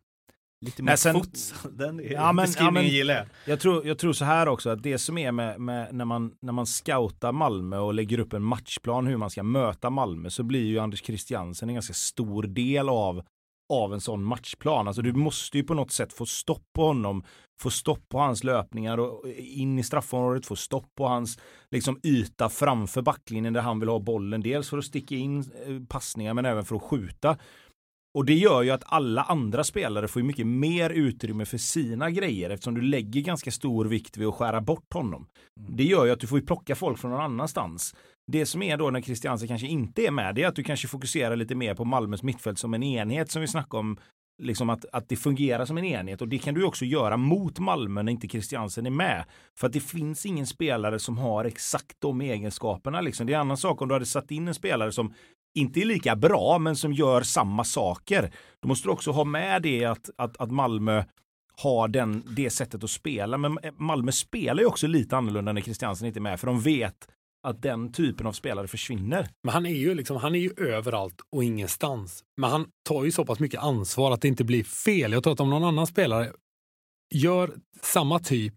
[0.65, 1.53] Lite mer sen, fots.
[1.71, 3.25] Den ja, men, ja, men, gillar jag.
[3.45, 6.31] Jag tror, jag tror så här också att det som är med, med, när, man,
[6.41, 10.43] när man scoutar Malmö och lägger upp en matchplan hur man ska möta Malmö så
[10.43, 13.23] blir ju Anders Christiansen en ganska stor del av
[13.69, 14.87] av en sån matchplan.
[14.87, 17.23] Alltså du måste ju på något sätt få stopp på honom,
[17.59, 21.39] få stopp på hans löpningar och in i straffområdet, få stopp på hans
[21.71, 24.41] liksom yta framför backlinjen där han vill ha bollen.
[24.41, 27.37] Dels för att sticka in eh, passningar men även för att skjuta.
[28.17, 32.49] Och det gör ju att alla andra spelare får mycket mer utrymme för sina grejer
[32.49, 35.27] eftersom du lägger ganska stor vikt vid att skära bort honom.
[35.59, 35.75] Mm.
[35.75, 37.95] Det gör ju att du får plocka folk från någon annanstans.
[38.31, 40.87] Det som är då när Christiansen kanske inte är med, det är att du kanske
[40.87, 43.97] fokuserar lite mer på Malmös mittfält som en enhet som vi snackade om.
[44.43, 47.59] Liksom att, att det fungerar som en enhet och det kan du också göra mot
[47.59, 49.25] Malmö när inte Christiansen är med.
[49.59, 53.01] För att det finns ingen spelare som har exakt de egenskaperna.
[53.01, 53.27] Liksom.
[53.27, 55.13] Det är en annan sak om du hade satt in en spelare som
[55.55, 58.31] inte är lika bra men som gör samma saker.
[58.59, 61.03] Då måste du också ha med det att, att, att Malmö
[61.61, 63.37] har den, det sättet att spela.
[63.37, 66.59] Men eh, Malmö spelar ju också lite annorlunda när Christiansen inte är med för de
[66.59, 67.07] vet
[67.47, 69.29] att den typen av spelare försvinner.
[69.43, 72.23] Men han är ju liksom, han är ju överallt och ingenstans.
[72.41, 75.11] Men han tar ju så pass mycket ansvar att det inte blir fel.
[75.11, 76.31] Jag tror att om någon annan spelare
[77.15, 78.53] gör samma typ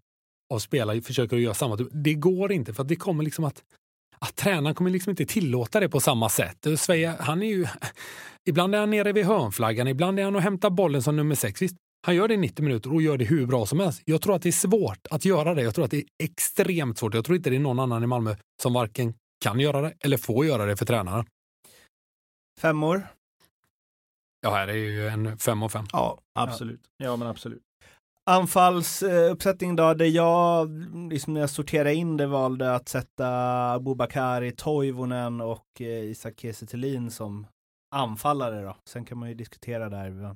[0.53, 3.63] av spelare, försöker göra samma typ, det går inte för att det kommer liksom att
[4.19, 6.67] att tränaren kommer liksom inte tillåta det på samma sätt.
[6.77, 7.67] Sverige, han är ju,
[8.49, 11.61] ibland är han nere vid hörnflaggan, ibland är han och hämtar bollen som nummer sex.
[11.61, 14.01] Visst, han gör det i 90 minuter och gör det hur bra som helst.
[14.05, 15.61] Jag tror att det är svårt att göra det.
[15.61, 17.13] Jag tror att det är extremt svårt.
[17.13, 20.17] Jag tror inte det är någon annan i Malmö som varken kan göra det eller
[20.17, 21.25] får göra det för tränaren.
[22.59, 23.07] Fem år?
[24.41, 25.85] Ja, här är ju en fem och fem.
[25.91, 26.81] Ja, absolut.
[26.97, 27.61] Ja, men absolut.
[28.25, 30.69] Anfallsuppsättning då, det jag,
[31.11, 33.27] liksom när jag sorterade in det, valde att sätta
[33.73, 37.47] Abubakari, Toivonen och eh, Isak Kiese som
[37.95, 38.77] anfallare då.
[38.85, 40.35] Sen kan man ju diskutera där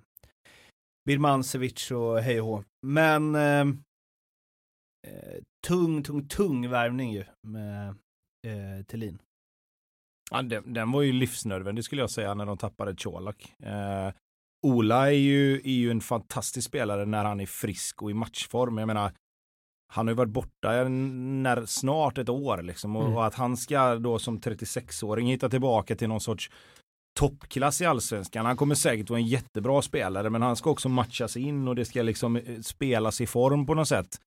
[1.05, 3.61] Birmancevic och hej och Men eh,
[5.07, 7.89] eh, tung, tung, tung värvning ju med
[8.47, 9.21] eh, Thelin.
[10.31, 13.53] Ja, den, den, var ju livsnödvändig skulle jag säga när de tappade Colak.
[13.63, 14.11] Eh,
[14.67, 18.77] Ola är ju, är ju en fantastisk spelare när han är frisk och i matchform.
[18.77, 19.11] Jag menar,
[19.93, 23.15] han har ju varit borta när, snart ett år liksom och, mm.
[23.15, 26.51] och att han ska då som 36-åring hitta tillbaka till någon sorts
[27.19, 28.45] toppklass i allsvenskan.
[28.45, 31.85] Han kommer säkert vara en jättebra spelare men han ska också matchas in och det
[31.85, 34.17] ska liksom eh, spelas i form på något sätt.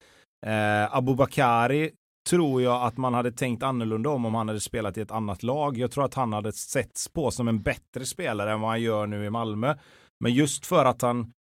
[0.47, 1.91] Eh, Abubakari
[2.31, 5.43] tror jag att man hade tänkt annorlunda om om han hade spelat i ett annat
[5.43, 5.79] lag.
[5.79, 9.07] Jag tror att han hade setts på som en bättre spelare än vad han gör
[9.07, 9.75] nu i Malmö.
[10.21, 11.33] Men just för att han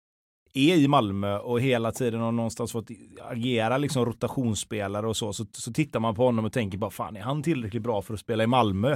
[0.53, 2.87] är i Malmö och hela tiden har någonstans fått
[3.21, 7.17] agera liksom rotationsspelare och så, så, så tittar man på honom och tänker bara fan
[7.17, 8.91] är han tillräckligt bra för att spela i Malmö?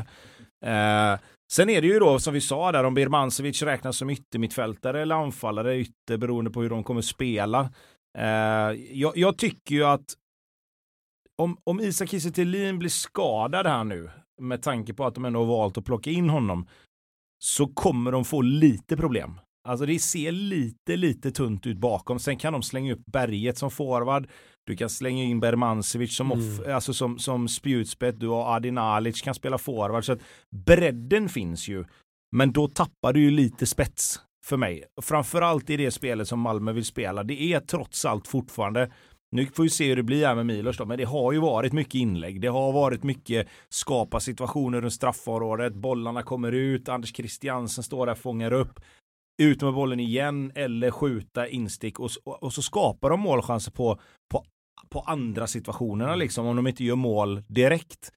[0.65, 1.19] Eh,
[1.51, 5.15] sen är det ju då som vi sa där om Birmancevic räknas som yttermittfältare eller
[5.15, 7.73] anfallare ytter beroende på hur de kommer spela.
[8.17, 10.05] Eh, jag, jag, tycker ju att
[11.37, 12.31] om, om Isak Kiese
[12.73, 14.11] blir skadad här nu
[14.41, 16.67] med tanke på att de ändå har valt att plocka in honom
[17.43, 19.39] så kommer de få lite problem.
[19.67, 22.19] Alltså det ser lite, lite tunt ut bakom.
[22.19, 24.27] Sen kan de slänga upp Berget som forward.
[24.67, 26.76] Du kan slänga in Bermancevic som, off, mm.
[26.76, 28.19] alltså som, som spjutspett.
[28.19, 30.06] Du har Adin Alic kan spela forward.
[30.06, 30.21] Så att
[30.65, 31.86] bredden finns ju.
[32.36, 34.84] Men då tappar du ju lite spets för mig.
[35.02, 37.24] Framförallt i det spelet som Malmö vill spela.
[37.24, 38.91] Det är trots allt fortfarande
[39.32, 41.39] nu får vi se hur det blir här med Milos då, men det har ju
[41.39, 42.41] varit mycket inlägg.
[42.41, 45.74] Det har varit mycket skapa situationer runt straffområdet.
[45.74, 48.80] Bollarna kommer ut, Anders Christiansen står där och fångar upp
[49.41, 54.00] ut med bollen igen eller skjuta instick och, och så skapar de målchanser på,
[54.32, 54.46] på,
[54.89, 58.12] på andra situationerna liksom om de inte gör mål direkt.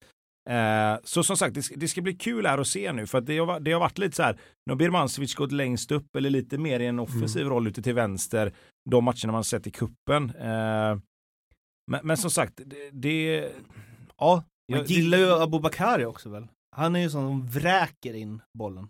[0.50, 3.18] Eh, så som sagt, det ska, det ska, bli kul här att se nu för
[3.18, 6.16] att det har, det har varit lite så här, nu har Birmancevic gått längst upp
[6.16, 7.52] eller lite mer i en offensiv mm.
[7.52, 8.54] roll ute till vänster,
[8.90, 10.30] de matcherna man sett i kuppen.
[10.30, 10.98] Eh,
[11.90, 13.52] men, men, som sagt, det, det
[14.18, 14.44] ja.
[14.72, 16.48] Man gillar ju Abubakari också väl?
[16.76, 18.88] Han är ju sån som vräker in bollen.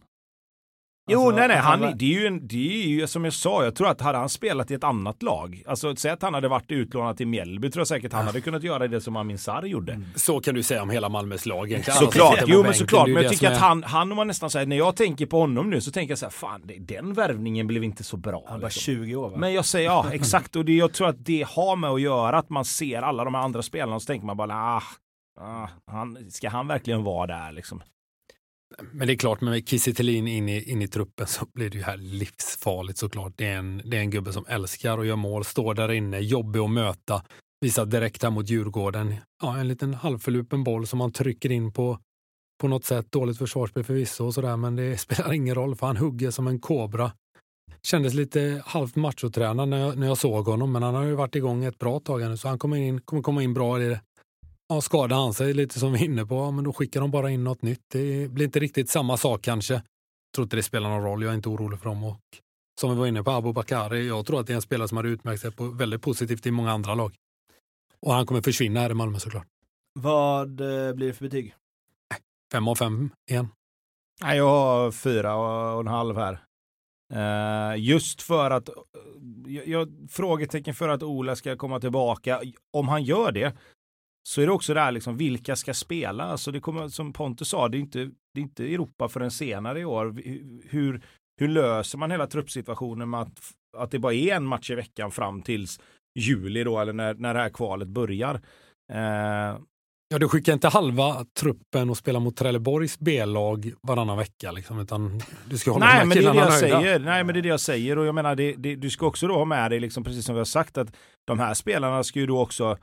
[1.07, 3.65] Jo, alltså, nej, nej, han, det, är ju en, det är ju som jag sa,
[3.65, 6.49] jag tror att hade han spelat i ett annat lag, alltså säg att han hade
[6.49, 9.63] varit utlånad till Mjällby, tror jag säkert han hade kunnat göra det som Amin Sarr
[9.63, 9.93] gjorde.
[9.93, 10.07] Mm.
[10.15, 11.99] Så kan du säga om hela Malmös lag egentligen.
[11.99, 14.97] Såklart, jo men såklart, men jag tycker att han, han var nästan såhär, när jag
[14.97, 18.45] tänker på honom nu så tänker jag såhär, fan den värvningen blev inte så bra.
[18.49, 18.81] Han var liksom.
[18.81, 19.37] 20 år va?
[19.37, 22.39] Men jag säger, ja exakt, och det, jag tror att det har med att göra
[22.39, 24.83] att man ser alla de här andra spelarna och så tänker man bara, ah,
[25.41, 27.83] ah han, ska han verkligen vara där liksom?
[28.93, 31.85] Men det är klart, med Kiese in i, in i truppen så blir det ju
[31.85, 33.33] här livsfarligt såklart.
[33.37, 36.19] Det är, en, det är en gubbe som älskar att göra mål, står där inne,
[36.19, 37.23] jobbig att möta,
[37.61, 39.15] visar direkt här mot Djurgården.
[39.43, 41.99] Ja, en liten halvförlupen boll som han trycker in på,
[42.61, 43.13] på något sätt.
[43.13, 46.61] Dåligt försvarsspel förvisso och sådär, men det spelar ingen roll för han hugger som en
[46.61, 47.13] kobra.
[47.83, 51.35] Kändes lite halvt machotränad när jag, när jag såg honom, men han har ju varit
[51.35, 54.01] igång ett bra tag nu, så han kommer, in, kommer komma in bra i det
[54.69, 57.31] Ja, skadar han sig lite som vi är inne på, men då skickar de bara
[57.31, 57.83] in något nytt.
[57.93, 59.75] Det blir inte riktigt samma sak kanske.
[59.75, 59.83] Jag
[60.35, 62.05] tror inte det spelar någon roll, jag är inte orolig för dem.
[62.05, 62.21] Och
[62.81, 64.97] som vi var inne på, Abu Bakari, jag tror att det är en spelare som
[64.97, 67.15] har utmärkt sig på väldigt positivt i många andra lag.
[68.01, 69.47] Och han kommer försvinna här i Malmö såklart.
[70.01, 71.55] Vad eh, blir det för betyg?
[72.53, 73.49] Fem av fem igen.
[74.23, 75.35] Nej, jag har fyra
[75.75, 76.45] och en halv här.
[77.13, 78.69] Uh, just för att,
[79.47, 82.43] jag, jag, frågetecken för att Ola ska komma tillbaka.
[82.71, 83.57] Om han gör det
[84.29, 86.25] så är det också det här liksom, vilka ska spela?
[86.25, 87.99] Alltså det kommer, som Pontus sa, det är inte,
[88.35, 90.15] det är inte Europa förrän senare i år.
[90.69, 91.03] Hur,
[91.41, 93.41] hur löser man hela truppsituationen med att,
[93.77, 95.81] att det bara är en match i veckan fram tills
[96.19, 98.35] juli då, eller när, när det här kvalet börjar?
[98.93, 99.59] Eh,
[100.09, 105.21] Ja, du skickar inte halva truppen och spelar mot Trelleborgs B-lag varannan vecka, liksom, utan
[105.51, 106.81] du ska hålla Nej, men det är det jag nöjda.
[106.81, 106.99] säger.
[106.99, 109.27] Nej, men det är det jag säger och jag menar, det, det, du ska också
[109.29, 112.19] då ha med dig, liksom, precis som vi har sagt, att de här spelarna ska
[112.21, 112.79] ju då också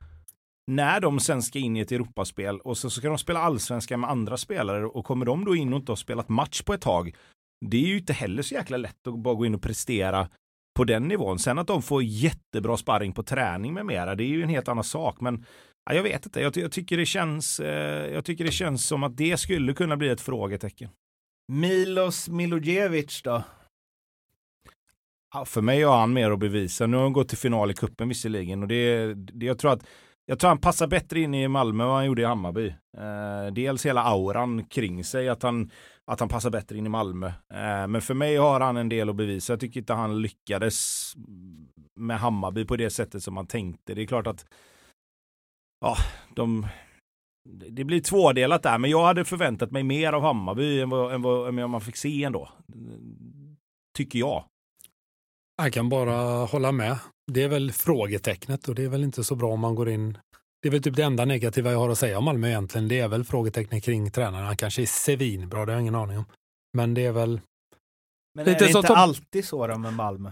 [0.71, 4.09] när de sen ska in i ett Europaspel och så ska de spela allsvenska med
[4.09, 7.15] andra spelare och kommer de då in och inte har spelat match på ett tag.
[7.65, 10.29] Det är ju inte heller så jäkla lätt att bara gå in och prestera
[10.77, 11.39] på den nivån.
[11.39, 14.67] Sen att de får jättebra sparring på träning med mera, det är ju en helt
[14.67, 15.21] annan sak.
[15.21, 15.45] Men
[15.85, 19.03] ja, jag vet inte, jag, jag, tycker det känns, eh, jag tycker det känns som
[19.03, 20.89] att det skulle kunna bli ett frågetecken.
[21.51, 23.43] Milos Milojevic då?
[25.33, 26.87] Ja, för mig har han mer att bevisa.
[26.87, 29.85] Nu har han gått till final i kuppen visserligen och det, det jag tror att
[30.31, 32.67] jag tror han passar bättre in i Malmö än vad han gjorde i Hammarby.
[32.97, 35.71] Eh, dels hela auran kring sig, att han,
[36.05, 37.27] att han passar bättre in i Malmö.
[37.27, 39.53] Eh, men för mig har han en del att bevisa.
[39.53, 41.13] Jag tycker inte han lyckades
[41.95, 43.93] med Hammarby på det sättet som man tänkte.
[43.93, 44.45] Det är klart att
[45.81, 45.95] ja,
[46.35, 46.67] de,
[47.69, 51.21] det blir tvådelat där, men jag hade förväntat mig mer av Hammarby än vad, än
[51.21, 52.49] vad, än vad man fick se ändå.
[53.97, 54.45] Tycker jag.
[55.63, 56.97] Jag kan bara hålla med.
[57.31, 60.17] Det är väl frågetecknet och det är väl inte så bra om man går in.
[60.61, 62.87] Det är väl typ det enda negativa jag har att säga om Malmö egentligen.
[62.87, 64.45] Det är väl frågetecknet kring tränaren.
[64.45, 66.25] Han kanske är svinbra, det har jag ingen aning om.
[66.77, 67.41] Men det är väl...
[68.35, 68.95] Men är det inte som...
[68.95, 70.31] alltid så då med Malmö?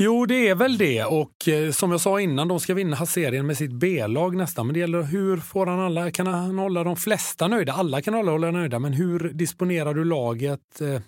[0.00, 3.46] Jo, det är väl det och eh, som jag sa innan, de ska vinna serien
[3.46, 4.66] med sitt B-lag nästan.
[4.66, 7.72] Men det gäller hur får han alla, kan han hålla de flesta nöjda?
[7.72, 10.80] Alla kan hålla, hålla nöjda, men hur disponerar du laget?
[10.80, 11.00] Eh,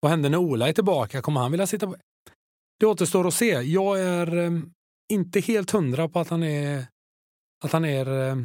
[0.00, 1.22] vad händer när Ola är tillbaka?
[1.22, 1.96] Kommer han vilja sitta på?
[2.80, 3.50] Det återstår att se.
[3.50, 4.50] Jag är eh,
[5.12, 6.86] inte helt hundra på att han är,
[7.64, 8.36] att han är eh,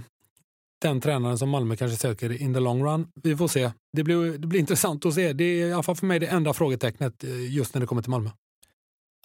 [0.82, 3.08] den tränaren som Malmö kanske söker in the long run.
[3.24, 3.72] Vi får se.
[3.98, 5.34] Det blir, det blir intressant att se.
[5.34, 8.02] Det är i alla fall för mig det enda frågetecknet eh, just när det kommer
[8.02, 8.30] till Malmö.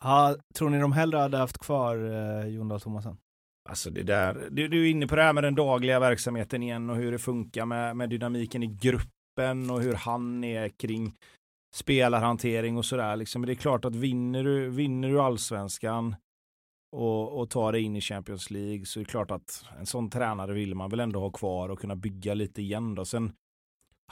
[0.03, 3.17] Ja, tror ni de hellre hade haft kvar eh, Jon Dahl Tomasson?
[3.69, 6.91] Alltså det där, du, du är inne på det här med den dagliga verksamheten igen
[6.91, 11.15] och hur det funkar med, med dynamiken i gruppen och hur han är kring
[11.77, 13.17] spelarhantering och sådär.
[13.17, 13.47] Liksom.
[13.47, 16.17] Det är klart att vinner du, vinner du allsvenskan
[16.93, 20.11] och, och tar dig in i Champions League så är det klart att en sån
[20.11, 22.95] tränare vill man väl ändå ha kvar och kunna bygga lite igen.
[22.95, 23.05] Då.
[23.05, 23.33] Sen,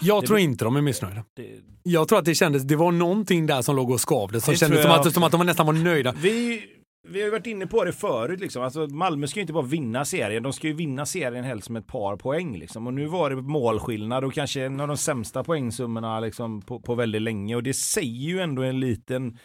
[0.00, 1.24] jag det, tror inte de är missnöjda.
[1.35, 4.55] Det, jag tror att det kändes, det var någonting där som låg och skavde som
[4.55, 6.12] kändes som att, som att de nästan var nöjda.
[6.12, 6.62] Vi,
[7.07, 8.40] vi har ju varit inne på det förut.
[8.40, 8.62] Liksom.
[8.62, 11.81] Alltså, Malmö ska ju inte bara vinna serien, de ska ju vinna serien helst med
[11.81, 12.59] ett par poäng.
[12.59, 12.87] Liksom.
[12.87, 16.95] Och nu var det målskillnad och kanske en av de sämsta poängsummorna liksom, på, på
[16.95, 17.57] väldigt länge.
[17.57, 19.38] Och det säger ju ändå en liten...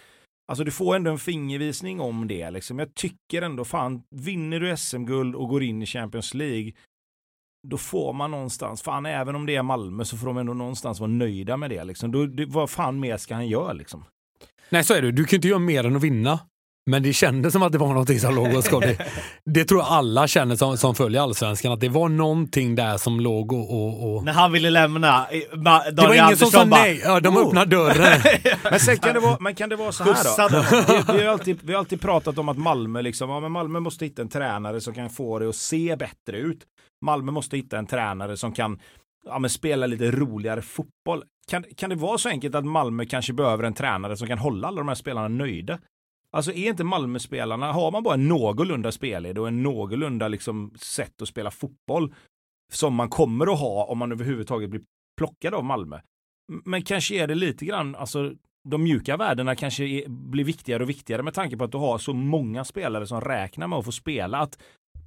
[0.52, 2.52] Alltså du får ändå en fingervisning om det.
[2.52, 2.80] Liksom.
[2.80, 6.74] Jag tycker ändå, fan, vinner du SM-guld och går in i Champions League,
[7.67, 11.00] då får man någonstans, fan även om det är Malmö så får de ändå någonstans
[11.00, 11.84] vara nöjda med det.
[11.84, 12.12] Liksom.
[12.12, 14.06] Då, det vad fan mer ska han göra liksom?
[14.69, 15.12] Nej, så är det.
[15.12, 16.39] Du kan inte göra mer än att vinna.
[16.89, 18.97] Men det kändes som att det var någonting som låg hos det,
[19.45, 23.19] det tror jag alla känner som, som följer allsvenskan, att det var någonting där som
[23.19, 23.73] låg och...
[23.73, 24.23] och, och...
[24.23, 27.47] När han ville lämna, Daniel Det var ingen som sa nej, ja, de oh.
[27.47, 28.21] öppnade dörren.
[28.71, 31.04] men sen kan det vara, men kan det vara så här då?
[31.13, 33.80] Vi, vi, har alltid, vi har alltid pratat om att Malmö, liksom, ja, men Malmö
[33.80, 36.60] måste hitta en tränare som kan få det att se bättre ut.
[37.06, 38.80] Malmö måste hitta en tränare som kan
[39.25, 41.23] ja, men spela lite roligare fotboll.
[41.49, 44.67] Kan, kan det vara så enkelt att Malmö kanske behöver en tränare som kan hålla
[44.67, 45.80] alla de här spelarna nöjda?
[46.31, 51.21] Alltså är inte Malmö-spelarna, har man bara en någorlunda spelled och en någorlunda liksom sätt
[51.21, 52.13] att spela fotboll
[52.71, 54.81] som man kommer att ha om man överhuvudtaget blir
[55.17, 55.99] plockad av Malmö.
[56.65, 58.33] Men kanske är det lite grann, alltså
[58.69, 61.97] de mjuka värdena kanske är, blir viktigare och viktigare med tanke på att du har
[61.97, 64.37] så många spelare som räknar med att få spela.
[64.37, 64.59] Att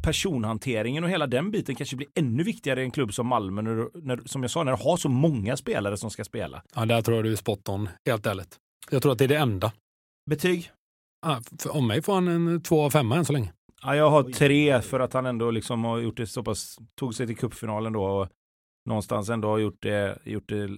[0.02, 3.88] personhanteringen och hela den biten kanske blir ännu viktigare i en klubb som Malmö, när,
[4.06, 6.62] när, som jag sa, när du har så många spelare som ska spela.
[6.74, 8.56] Ja, där tror jag du är spot on, helt ärligt.
[8.90, 9.72] Jag tror att det är det enda.
[10.30, 10.70] Betyg?
[11.22, 13.52] Ja, om mig får han en två av femma än så länge.
[13.82, 17.14] Ja, jag har tre för att han ändå liksom har gjort det så pass, tog
[17.14, 18.28] sig till kuppfinalen då och
[18.88, 20.68] någonstans ändå har gjort det, gjort det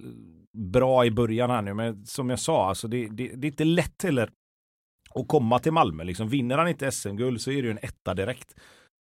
[0.57, 1.73] bra i början här nu.
[1.73, 4.31] Men som jag sa, alltså det, det, det är inte lätt heller
[5.15, 6.03] att komma till Malmö.
[6.03, 8.55] Liksom, vinner han inte SM-guld så är det ju en etta direkt.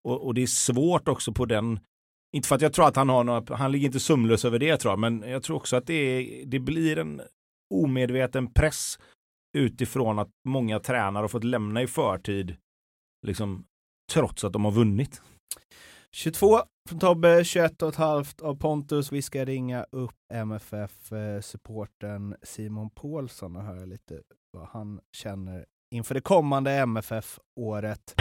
[0.05, 1.81] Och, och, det är svårt också på den,
[2.37, 4.77] inte för att jag tror att han har några, han ligger inte sumlös över det
[4.77, 7.21] tror jag, men jag tror också att det, är, det blir en
[7.75, 8.99] omedveten press
[9.55, 12.57] utifrån att många tränare har fått lämna i förtid,
[13.27, 13.65] liksom
[14.13, 15.23] trots att de har vunnit.
[16.13, 19.13] 22 från Tobbe, 21 och ett halvt av Pontus.
[19.13, 24.21] Vi ska ringa upp MFF-supporten Simon Paulsson och höra lite
[24.53, 25.65] vad han känner
[25.95, 28.15] inför det kommande MFF-året.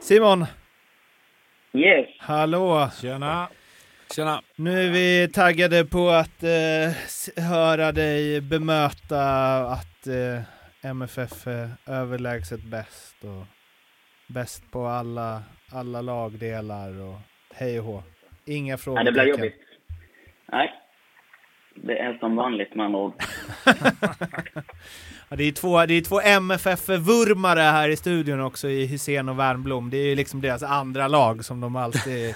[0.00, 0.46] Simon!
[1.74, 2.06] Yes!
[2.18, 2.90] Hallå!
[3.00, 3.48] Tjena!
[4.14, 4.42] Tjena!
[4.56, 9.22] Nu är vi taggade på att eh, höra dig bemöta
[9.58, 10.42] att eh,
[10.90, 13.46] MFF är överlägset bäst och
[14.26, 17.18] bäst på alla, alla lagdelar och
[17.54, 18.02] hej och hå.
[18.44, 18.96] Inga frågor.
[18.96, 19.60] Nej, det blir jobbigt.
[20.52, 20.70] Nej,
[21.74, 23.14] det är som vanligt med andra ord.
[25.28, 29.38] ja, det är två, det är två MFF-vurmare här i studion också i Hussein och
[29.38, 29.90] Wernblom.
[29.90, 32.34] Det är liksom deras andra lag som de alltid,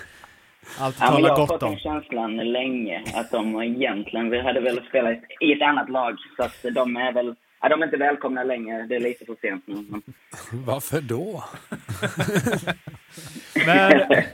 [0.78, 1.38] alltid ja, talar gott om.
[1.38, 5.62] Jag har fått den känslan länge att de egentligen vi hade velat spela i ett
[5.62, 6.16] annat lag.
[6.36, 8.86] Så att de är väl Ja, de är inte välkomna längre.
[8.88, 9.74] Det är lite för sent nu.
[10.66, 11.44] Varför då?
[13.66, 14.00] Men,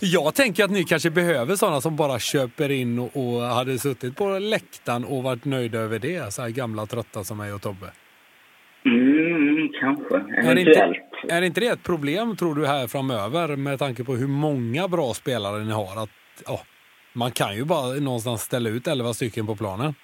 [0.00, 4.16] jag tänker att ni kanske behöver sådana som bara köper in och, och hade suttit
[4.16, 6.34] på läktaren och varit nöjda över det.
[6.34, 7.86] Så här gamla trötta som mig och Tobbe.
[8.84, 10.23] Mm, kanske.
[10.36, 10.94] Är inte,
[11.28, 15.14] är inte det ett problem, tror du, här framöver med tanke på hur många bra
[15.14, 16.02] spelare ni har?
[16.02, 16.10] Att,
[16.46, 16.58] ja,
[17.12, 19.94] man kan ju bara någonstans ställa ut 11 stycken på planen.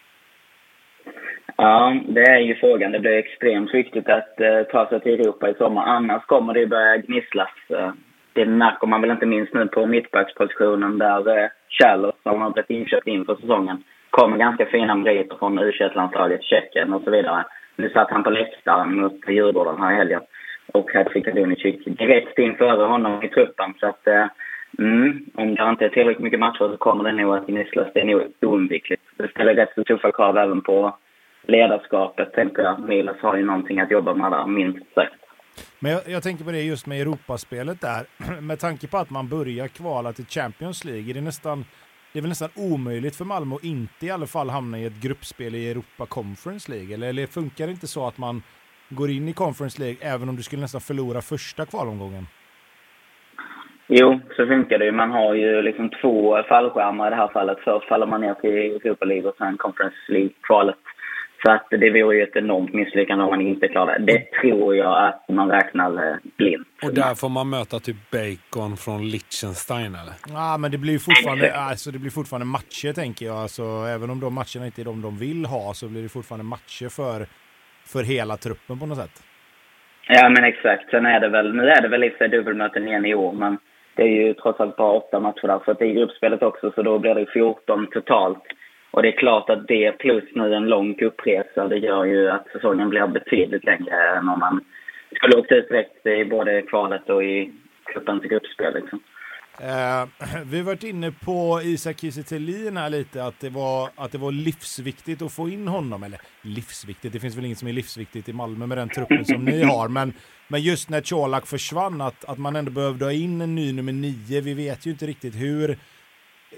[1.57, 2.93] Ja, det är ju frågan.
[2.93, 5.85] Det blir extremt viktigt att uh, ta sig till Europa i sommar.
[5.85, 7.55] Annars kommer det börja gnisslas.
[7.71, 7.93] Uh,
[8.33, 12.71] det märker man väl inte minst nu på mittbackspositionen där uh, Charles, som har blivit
[12.71, 17.45] inköpt inför säsongen, kommer ganska fina meriter från u landslaget Tjeckien och så vidare.
[17.81, 20.21] Nu satt han på läktaren mot Djurgården här i helgen
[20.73, 23.75] och hade Fikadunic direkt in före honom i truppen.
[23.81, 24.27] Så att, eh,
[24.79, 27.89] mm, om det inte är tillräckligt mycket matcher så kommer det nog att gnisslas.
[27.95, 29.03] Det är nog oundvikligt.
[29.17, 30.97] Det ställer rätt så tuffa krav även på
[31.43, 32.81] ledarskapet tänker jag.
[32.81, 35.15] Milos har ju någonting att jobba med där, minst sagt.
[35.79, 38.07] Men jag, jag, tänker på det just med Europaspelet där.
[38.41, 41.65] Med tanke på att man börjar kvala till Champions League, är det nästan
[42.13, 45.03] det är väl nästan omöjligt för Malmö att inte i alla fall hamna i ett
[45.03, 46.95] gruppspel i Europa Conference League?
[46.95, 48.43] Eller, eller funkar det inte så att man
[48.89, 52.27] går in i Conference League även om du skulle nästan förlora första kvalomgången?
[53.87, 54.93] Jo, så funkar det ju.
[54.93, 57.59] Man har ju liksom två fallskärmar i det här fallet.
[57.65, 60.77] Först faller man ner till Europa League och sen Conference League-kvalet.
[61.43, 64.13] Så att det vore ju ett enormt misslyckande om man inte klarar det.
[64.13, 66.67] Det tror jag att man räknar eh, blint.
[66.83, 70.15] Och där får man möta typ Bacon från Liechtenstein eller?
[70.29, 73.37] Ja, men det blir fortfarande, alltså, det blir fortfarande matcher tänker jag.
[73.37, 73.63] Alltså,
[73.95, 76.89] även om de matcherna inte är de de vill ha så blir det fortfarande matcher
[76.89, 77.27] för,
[77.93, 79.23] för hela truppen på något sätt.
[80.09, 80.91] Ja, men exakt.
[80.91, 83.59] Sen är det väl, nu är det väl lite dubbelmöten igen i år, men
[83.95, 85.61] det är ju trots allt bara åtta matcher där.
[85.65, 88.43] Så det är gruppspelet också, så då blir det 14 totalt.
[88.91, 92.47] Och det är klart att det plus nu en lång cupresa det gör ju att
[92.53, 94.65] säsongen blir betydligt längre än om man
[95.17, 97.53] skulle åkt ut direkt i både kvalet och i
[97.85, 98.75] cupens gruppspel.
[98.75, 99.01] Liksom.
[99.61, 100.09] Eh,
[100.45, 104.33] vi har varit inne på Isak Kiese här lite, att det, var, att det var
[104.33, 106.03] livsviktigt att få in honom.
[106.03, 109.45] Eller livsviktigt, det finns väl inget som är livsviktigt i Malmö med den truppen som
[109.45, 109.89] ni har.
[109.89, 110.13] Men,
[110.49, 113.93] men just när Colak försvann, att, att man ändå behövde ha in en ny nummer
[113.93, 114.41] nio.
[114.41, 115.77] Vi vet ju inte riktigt hur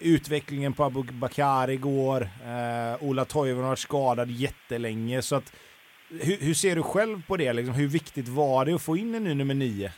[0.00, 2.20] utvecklingen på Abu Bakar igår.
[2.22, 5.22] Eh, Ola Toivonen har varit skadad jättelänge.
[5.22, 5.52] Så att
[6.10, 7.52] hur, hur, ser du själv på det?
[7.52, 9.90] Liksom, hur viktigt var det att få in en ny nummer nio?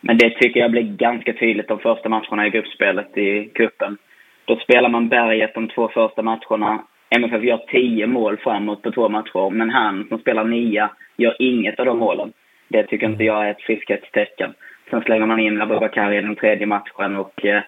[0.00, 3.98] Men det tycker jag blir ganska tydligt de första matcherna i gruppspelet i cupen.
[4.44, 6.84] Då spelar man berget de två första matcherna.
[7.10, 11.80] MFF gör tio mål framåt på två matcher, men han som spelar nia gör inget
[11.80, 12.32] av de målen.
[12.68, 14.54] Det tycker inte jag är ett friskhetstecken.
[14.90, 17.62] Sen slänger man in Abubakari i den tredje matchen och eh,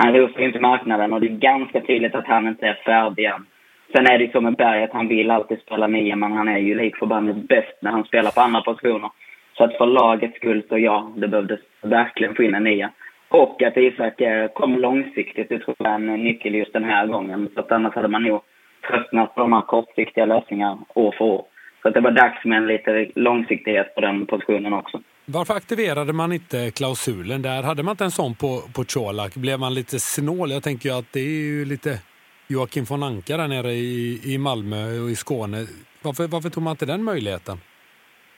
[0.00, 3.46] han rosar inte marknaden och det är ganska tydligt att han inte är färdig än.
[3.92, 6.48] Sen är det ju så med Berg att han vill alltid spela nia, men han
[6.48, 9.10] är ju lik förbannat bäst när han spelar på andra positioner.
[9.56, 12.90] Så att för lagets skull så ja, det behövdes verkligen få in en nia.
[13.28, 17.06] Och att Isak eh, kom långsiktigt, det tror jag är en nyckel just den här
[17.06, 17.48] gången.
[17.54, 18.40] Så att annars hade man nog
[18.88, 21.44] tröttnat på de här kortsiktiga lösningarna år för år.
[21.82, 25.00] Så att det var dags med en lite långsiktighet på den positionen också.
[25.30, 27.62] Varför aktiverade man inte klausulen där?
[27.62, 29.34] Hade man inte en sån på, på Colak?
[29.34, 30.50] Blev man lite snål?
[30.50, 31.90] Jag tänker ju att det är ju lite
[32.48, 35.56] Joakim von Anka där nere i, i Malmö och i Skåne.
[36.02, 37.56] Varför, varför tog man inte den möjligheten?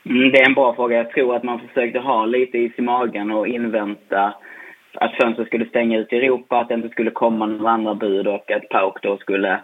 [0.05, 0.97] Mm, det är en bra fråga.
[0.97, 4.33] Jag tror att man försökte ha lite is i magen och invänta
[4.93, 8.27] att fönstret skulle stänga ut i Europa, att det inte skulle komma några andra bud
[8.27, 9.61] och att Pauk då skulle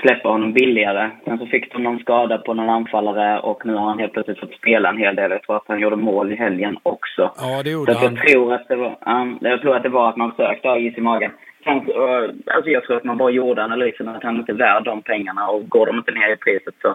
[0.00, 1.10] släppa honom billigare.
[1.24, 4.40] Sen så fick de någon skada på någon anfallare och nu har han helt plötsligt
[4.40, 5.30] fått spela en hel del.
[5.30, 7.30] Jag tror att han gjorde mål i helgen också.
[7.36, 8.14] Ja, det gjorde så han.
[8.14, 10.78] Jag tror, att det var, um, jag tror att det var att man försökte ha
[10.78, 11.30] is i magen.
[11.68, 15.02] Uh, alltså jag tror att man bara gjorde analysen att han inte är värd de
[15.02, 16.94] pengarna och går de inte ner i priset så,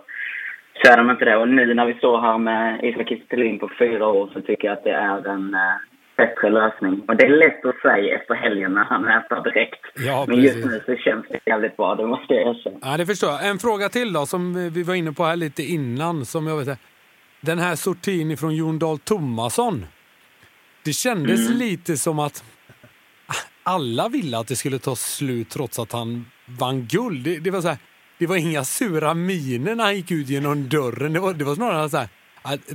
[0.83, 1.37] så är de inte det.
[1.37, 4.77] Och nu när vi står här med Isak Kiese på fyra år så tycker jag
[4.77, 7.01] att det är en uh, bättre lösning.
[7.07, 9.85] Och det är lätt att säga efter helgen när han äter direkt.
[9.95, 12.77] Ja, Men just nu så känns det jävligt bra, det måste jag erkänna.
[12.81, 13.47] Ja, det förstår jag.
[13.47, 16.25] En fråga till då, som vi var inne på här lite innan.
[16.25, 16.79] Som jag vet,
[17.41, 19.85] den här sortin från Jon Dahl Tomasson.
[20.83, 21.59] Det kändes mm.
[21.59, 22.43] lite som att
[23.63, 27.23] alla ville att det skulle ta slut trots att han vann guld.
[27.23, 27.77] Det, det var så här,
[28.17, 31.13] det var inga sura miner när han gick ut genom dörren.
[31.13, 32.09] Det var, det var snarare så här,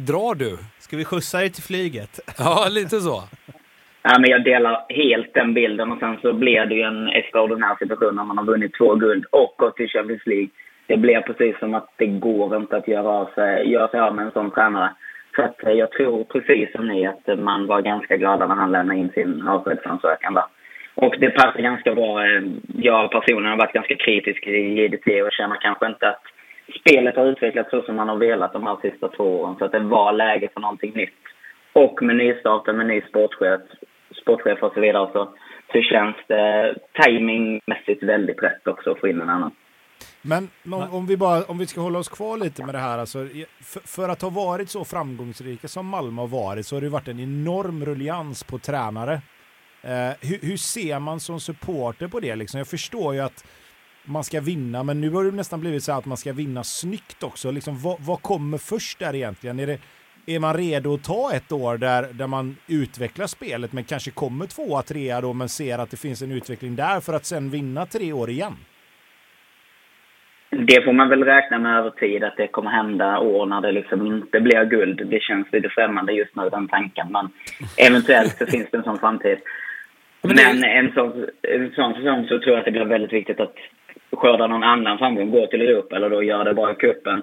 [0.08, 0.58] drar du?
[0.78, 2.20] Ska vi skjutsa dig till flyget?
[2.38, 3.22] Ja, lite så.
[4.02, 7.76] Ja, men jag delar helt den bilden och sen så blir det ju en extraordinär
[7.78, 10.48] situation när man har vunnit två guld och gått till Champions League.
[10.86, 14.14] Det blir precis som att det går inte att göra, av sig, göra sig av
[14.14, 14.90] med en sån tränare.
[15.36, 18.72] Så att eh, jag tror precis som ni att man var ganska glada när han
[18.72, 20.44] lämnade in sin avskedsansökan där.
[20.94, 22.26] Och det passar ganska bra.
[22.26, 22.42] Eh,
[22.78, 26.22] jag personligen har varit ganska kritisk i JDT och känner kanske inte att
[26.80, 29.56] spelet har utvecklats så som man har velat de här sista två åren.
[29.58, 31.22] Så att det var läge för någonting nytt.
[31.72, 33.60] Och med nystarten med ny sportchef,
[34.22, 35.34] sportchef och så vidare så,
[35.72, 39.50] så känns det timingmässigt väldigt rätt också att få in en annan.
[40.22, 42.98] Men om, om, vi bara, om vi ska hålla oss kvar lite med det här,
[42.98, 43.18] alltså,
[43.62, 47.08] för, för, att ha varit så framgångsrika som Malmö har varit så har det varit
[47.08, 49.20] en enorm ruljans på tränare.
[49.82, 52.36] Eh, hur, hur, ser man som supporter på det?
[52.36, 52.58] Liksom?
[52.58, 53.44] Jag förstår ju att
[54.06, 57.22] man ska vinna, men nu har det nästan blivit så att man ska vinna snyggt
[57.22, 57.50] också.
[57.50, 59.60] Liksom, vad, vad kommer först där egentligen?
[59.60, 59.78] Är, det,
[60.26, 64.46] är man redo att ta ett år där, där man utvecklar spelet, men kanske kommer
[64.46, 67.86] tvåa, trea då, men ser att det finns en utveckling där för att sen vinna
[67.86, 68.56] tre år igen?
[70.50, 73.72] Det får man väl räkna med över tid, att det kommer hända år när det
[73.72, 75.06] liksom inte blir guld.
[75.06, 77.06] Det känns lite främmande just nu, den tanken.
[77.12, 77.28] Men
[77.76, 79.38] eventuellt så finns det en sån framtid.
[80.22, 83.54] Men, en, sån, en sån säsong så tror jag att det blir väldigt viktigt att
[84.12, 87.22] skörda någon annan framgång, gå till Europa eller då göra det bra i cupen.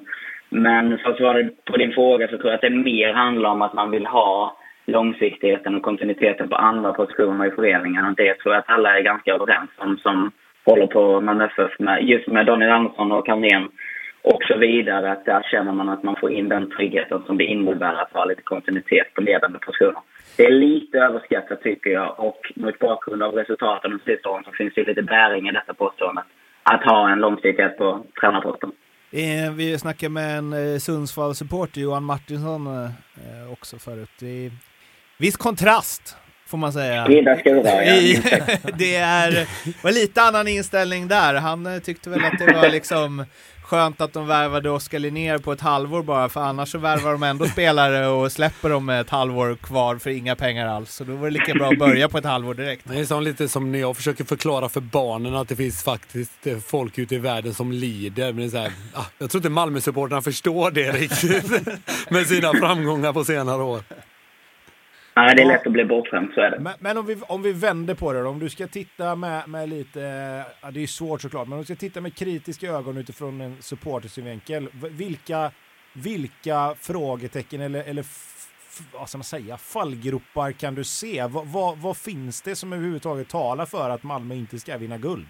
[0.49, 3.61] Men för att svara på din fråga så tror jag att det mer handlar om
[3.61, 8.13] att man vill ha långsiktigheten och kontinuiteten på andra positioner i föreningen.
[8.17, 10.31] Det tror jag att alla är ganska överens om som
[10.65, 13.69] håller på med FF, med, just med Daniel Andersson och Carlén
[14.21, 15.11] och så vidare.
[15.11, 18.25] Att där känner man att man får in den tryggheten som det innebär att ha
[18.25, 20.01] lite kontinuitet på ledande positioner.
[20.38, 24.51] Det är lite överskattat tycker jag och mot bakgrund av resultaten de sista åren så
[24.51, 26.25] finns det lite bäring i detta påståendet
[26.64, 28.72] att ha en långsiktighet på tränarposten.
[29.11, 34.09] Eh, vi snackade med en eh, Sundsvall-supporter, Johan Martinsson, eh, också förut.
[34.20, 34.51] Det är
[35.18, 37.05] viss kontrast, får man säga.
[37.05, 38.59] Skilda skurar, ja.
[38.78, 39.47] det är,
[39.84, 41.34] var lite annan inställning där.
[41.34, 43.26] Han tyckte väl att det var liksom
[43.74, 47.24] skönt att de värvade Oskar Linnér på ett halvår bara, för annars så värvar de
[47.24, 50.93] ändå spelare och släpper dem med ett halvår kvar för inga pengar alls.
[50.93, 52.86] Så då var det lika bra att börja på ett halvår direkt.
[52.89, 56.47] Det är som lite som när jag försöker förklara för barnen att det finns faktiskt
[56.47, 58.26] eh, folk ute i världen som lider.
[58.26, 61.51] Men det är så här, ah, jag tror inte Malmö-supporterna förstår det riktigt
[62.09, 63.84] med sina framgångar på senare år.
[65.16, 66.59] Nej, det är lätt att bli bortskämd, så är det.
[66.59, 69.49] Men, men, om, vi, om vi vänder på det då, om du ska titta med,
[69.49, 69.99] med lite,
[70.61, 73.61] ja, det är svårt såklart, men om du ska titta med kritiska ögon utifrån en
[73.61, 75.51] supportersynvinkel, vilka,
[75.93, 78.05] vilka frågetecken eller, eller
[78.93, 81.28] vad ska man säga, fallgropar kan du se?
[81.28, 85.28] Vad, vad, vad finns det som överhuvudtaget talar för att Malmö inte ska vinna guld?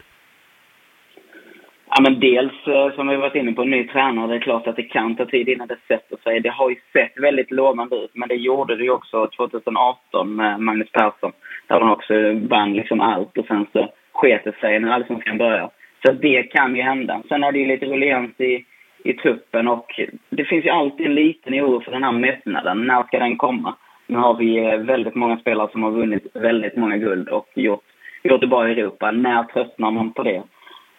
[1.96, 4.28] Ja, men dels eh, som vi varit inne på, ny tränare.
[4.28, 6.40] Det är klart att det kan ta tid innan det sätter sig.
[6.40, 10.60] Det har ju sett väldigt lovande ut, men det gjorde det ju också 2018 med
[10.60, 11.32] Magnus Persson.
[11.68, 15.70] Där han också vann liksom allt och sen så sket det sig när allsvenskan började.
[16.06, 17.22] Så det kan ju hända.
[17.30, 18.66] Sen är det ju lite ruljans i,
[19.04, 22.88] i truppen och det finns ju alltid en liten oro för den här mättnaden.
[22.88, 23.76] När ska den komma?
[24.08, 27.84] Nu har vi eh, väldigt många spelare som har vunnit väldigt många guld och gjort,
[28.24, 29.12] gjort det bra i Europa.
[29.12, 30.44] När tröttnar man på det?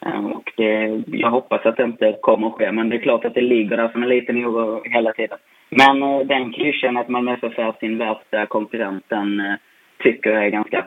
[0.07, 3.25] Eh, och det, jag hoppas att det inte kommer att ske, men det är klart
[3.25, 5.39] att det ligger där som en liten oro hela tiden.
[5.71, 9.59] Men eh, den klyschan att Malmö FF är sin värsta konkurrent, den
[9.99, 10.85] tycker jag är ganska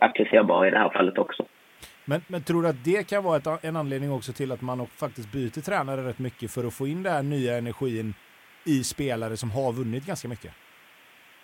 [0.00, 1.44] applicerbar i det här fallet också.
[2.04, 4.86] Men, men tror du att det kan vara ett, en anledning också till att man
[4.86, 8.14] faktiskt byter tränare rätt mycket för att få in den här nya energin
[8.66, 10.52] i spelare som har vunnit ganska mycket?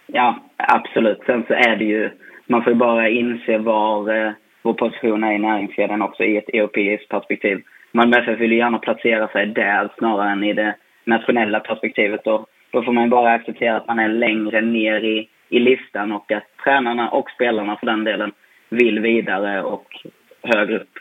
[0.07, 1.21] Ja, absolut.
[1.27, 2.11] Sen så är det ju,
[2.47, 4.33] man får ju bara inse var eh,
[4.65, 7.63] vår position är i näringskedjan också i ett europeiskt perspektiv.
[7.93, 12.27] Malmö FF vill ju gärna placera sig där snarare än i det nationella perspektivet.
[12.27, 16.13] Och då får man ju bara acceptera att man är längre ner i, i listan
[16.13, 18.33] och att tränarna och spelarna för den delen
[18.69, 19.87] vill vidare och
[20.43, 20.99] högre upp.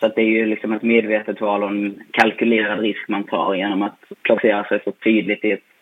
[0.00, 3.54] Så att det är ju liksom ett medvetet val och en kalkylerad risk man tar
[3.54, 5.73] genom att placera sig så tydligt i ett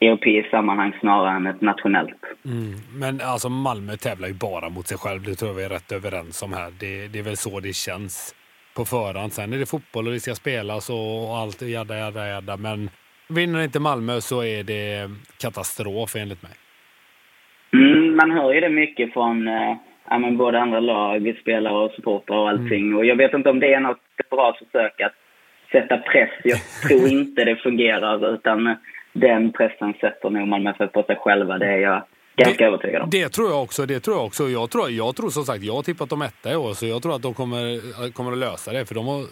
[0.00, 2.24] europeiskt sammanhang snarare än ett nationellt.
[2.44, 2.74] Mm.
[2.92, 5.22] Men alltså Malmö tävlar ju bara mot sig själv.
[5.22, 6.72] Det tror jag vi är rätt överens om här.
[6.80, 8.34] Det, det är väl så det känns
[8.76, 9.32] på förhand.
[9.32, 12.56] Sen är det fotboll och det ska spelas och allt jadda, jadda, jadda.
[12.56, 12.90] Men
[13.28, 16.52] vinner inte Malmö så är det katastrof enligt mig.
[17.72, 19.76] Mm, man hör ju det mycket från eh,
[20.10, 22.86] ja, men både andra lag, spelare och supportrar och allting.
[22.86, 22.98] Mm.
[22.98, 25.14] Och jag vet inte om det är något bra försök att
[25.72, 26.30] sätta press.
[26.44, 28.76] Jag tror inte det fungerar utan
[29.20, 31.58] den pressen sätter nog Malmö FF på sig själva.
[31.58, 32.02] Det är jag
[32.36, 33.10] ganska det, övertygad om.
[33.10, 33.86] Det tror jag också.
[33.86, 34.48] Det tror jag också.
[34.48, 37.02] Jag tror, jag tror som sagt, jag har tippat dem etta i år så jag
[37.02, 38.86] tror att de kommer, kommer att lösa det.
[38.86, 39.24] För de har,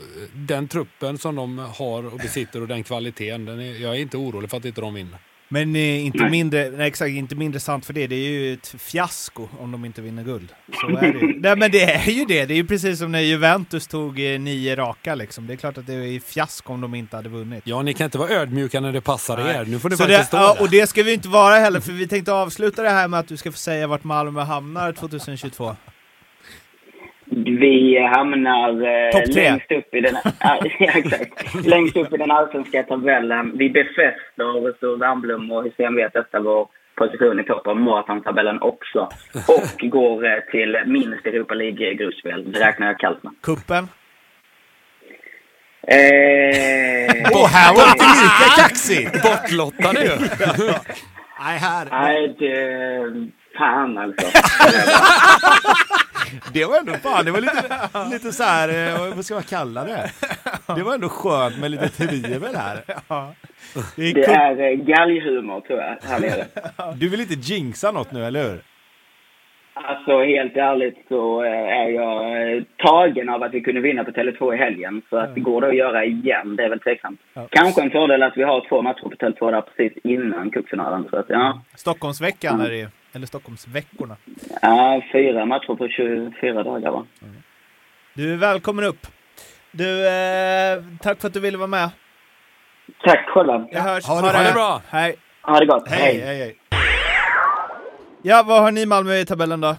[0.49, 4.17] den truppen som de har och besitter och den kvaliteten, den är, jag är inte
[4.17, 5.19] orolig för att inte de vinner.
[5.49, 6.31] Men eh, inte, nej.
[6.31, 8.07] mindre, nej, exakt, inte mindre sant för det.
[8.07, 10.53] Det är ju ett fiasko om de inte vinner guld.
[10.81, 11.35] Så är det ju.
[11.41, 12.45] nej, men det är ju det.
[12.45, 15.15] Det är ju precis som när Juventus tog eh, nio raka.
[15.15, 15.47] Liksom.
[15.47, 17.63] Det är klart att det är fiasko om de inte hade vunnit.
[17.65, 19.57] Ja, ni kan inte vara ödmjuka när det passar nej.
[19.57, 19.65] er.
[19.65, 21.93] Nu får det faktiskt det, stå ja, Och det ska vi inte vara heller, för
[21.93, 25.77] vi tänkte avsluta det här med att du ska få säga vart Malmö hamnar 2022.
[27.31, 33.59] Vi hamnar eh, längst, upp i den, ja, exakt, längst upp i den allsvenska tabellen.
[33.59, 39.09] Vi befäster så Wernbloom och Hysén vet detta vår position i toppen av maratontabellen också.
[39.33, 42.53] Och går eh, till minst Europa League-gruppspel.
[42.53, 43.33] Det räknar jag kallt med.
[43.43, 43.89] Kuppen?
[45.89, 47.31] Eh...
[47.33, 49.23] Åh, här var inte lika kaxigt!
[49.23, 50.11] Bortlottade ju!
[51.41, 51.87] Nej, här.
[53.59, 54.27] Fan alltså.
[56.53, 57.63] det var ändå fan, det var lite,
[58.13, 60.11] lite så här, eh, vad ska man kalla det?
[60.77, 62.81] Det var ändå skönt med lite tvivel här.
[63.97, 66.45] Det är, det är eh, galghumor tror jag, här nere.
[66.97, 68.63] Du vill inte jinxa något nu, eller hur?
[69.79, 74.55] Alltså helt ärligt så eh, är jag tagen av att vi kunde vinna på Tele2
[74.55, 75.03] i helgen.
[75.11, 77.21] Så att det går det att göra igen, det är väl tveksamt.
[77.35, 77.47] Ja.
[77.51, 81.07] Kanske en fördel att vi har två matcher på Tele2 där precis innan cupfinalen.
[81.11, 81.63] Så att, ja.
[81.75, 82.89] Stockholmsveckan är det ju.
[83.17, 84.17] Eller Stockholmsveckorna?
[84.63, 87.07] Ja, fyra matcher på 24 dagar va.
[87.23, 87.43] Mm.
[88.15, 89.07] Du är välkommen upp.
[89.73, 91.91] Du, eh, tack för att du ville vara med.
[93.05, 93.69] Tack själva.
[93.71, 94.05] Jag hörs.
[94.07, 94.83] Ha, ha, det, ha det bra.
[94.89, 95.17] Hej.
[95.43, 95.89] Ha det gott.
[95.89, 96.39] Hej, hej, hej.
[96.39, 96.59] hej.
[98.23, 99.77] Ja, vad har ni Malmö i tabellen då?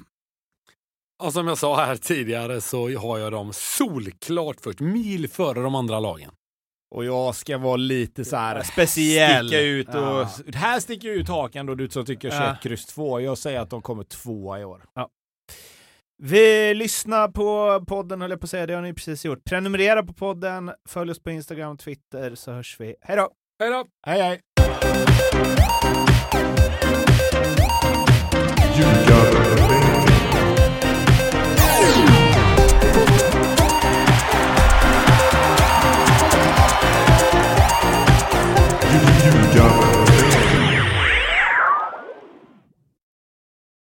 [1.23, 5.75] Och som jag sa här tidigare så har jag dem solklart först, mil före de
[5.75, 6.31] andra lagen.
[6.95, 9.47] Och jag ska vara lite så här speciell.
[9.47, 10.29] Sticka ut och, ja.
[10.53, 12.57] Här sticker ut hakan då, du som tycker 21 ja.
[12.61, 13.19] kryss 2.
[13.21, 14.83] Jag säger att de kommer tvåa i år.
[14.93, 15.09] Ja.
[16.23, 18.65] Vi lyssnar på podden, höll jag på att säga.
[18.65, 19.43] Det har ni precis gjort.
[19.43, 22.95] Prenumerera på podden, följ oss på Instagram och Twitter så hörs vi.
[23.01, 23.29] Hej då!
[23.59, 23.85] Hej då!
[24.05, 24.41] Hej hej!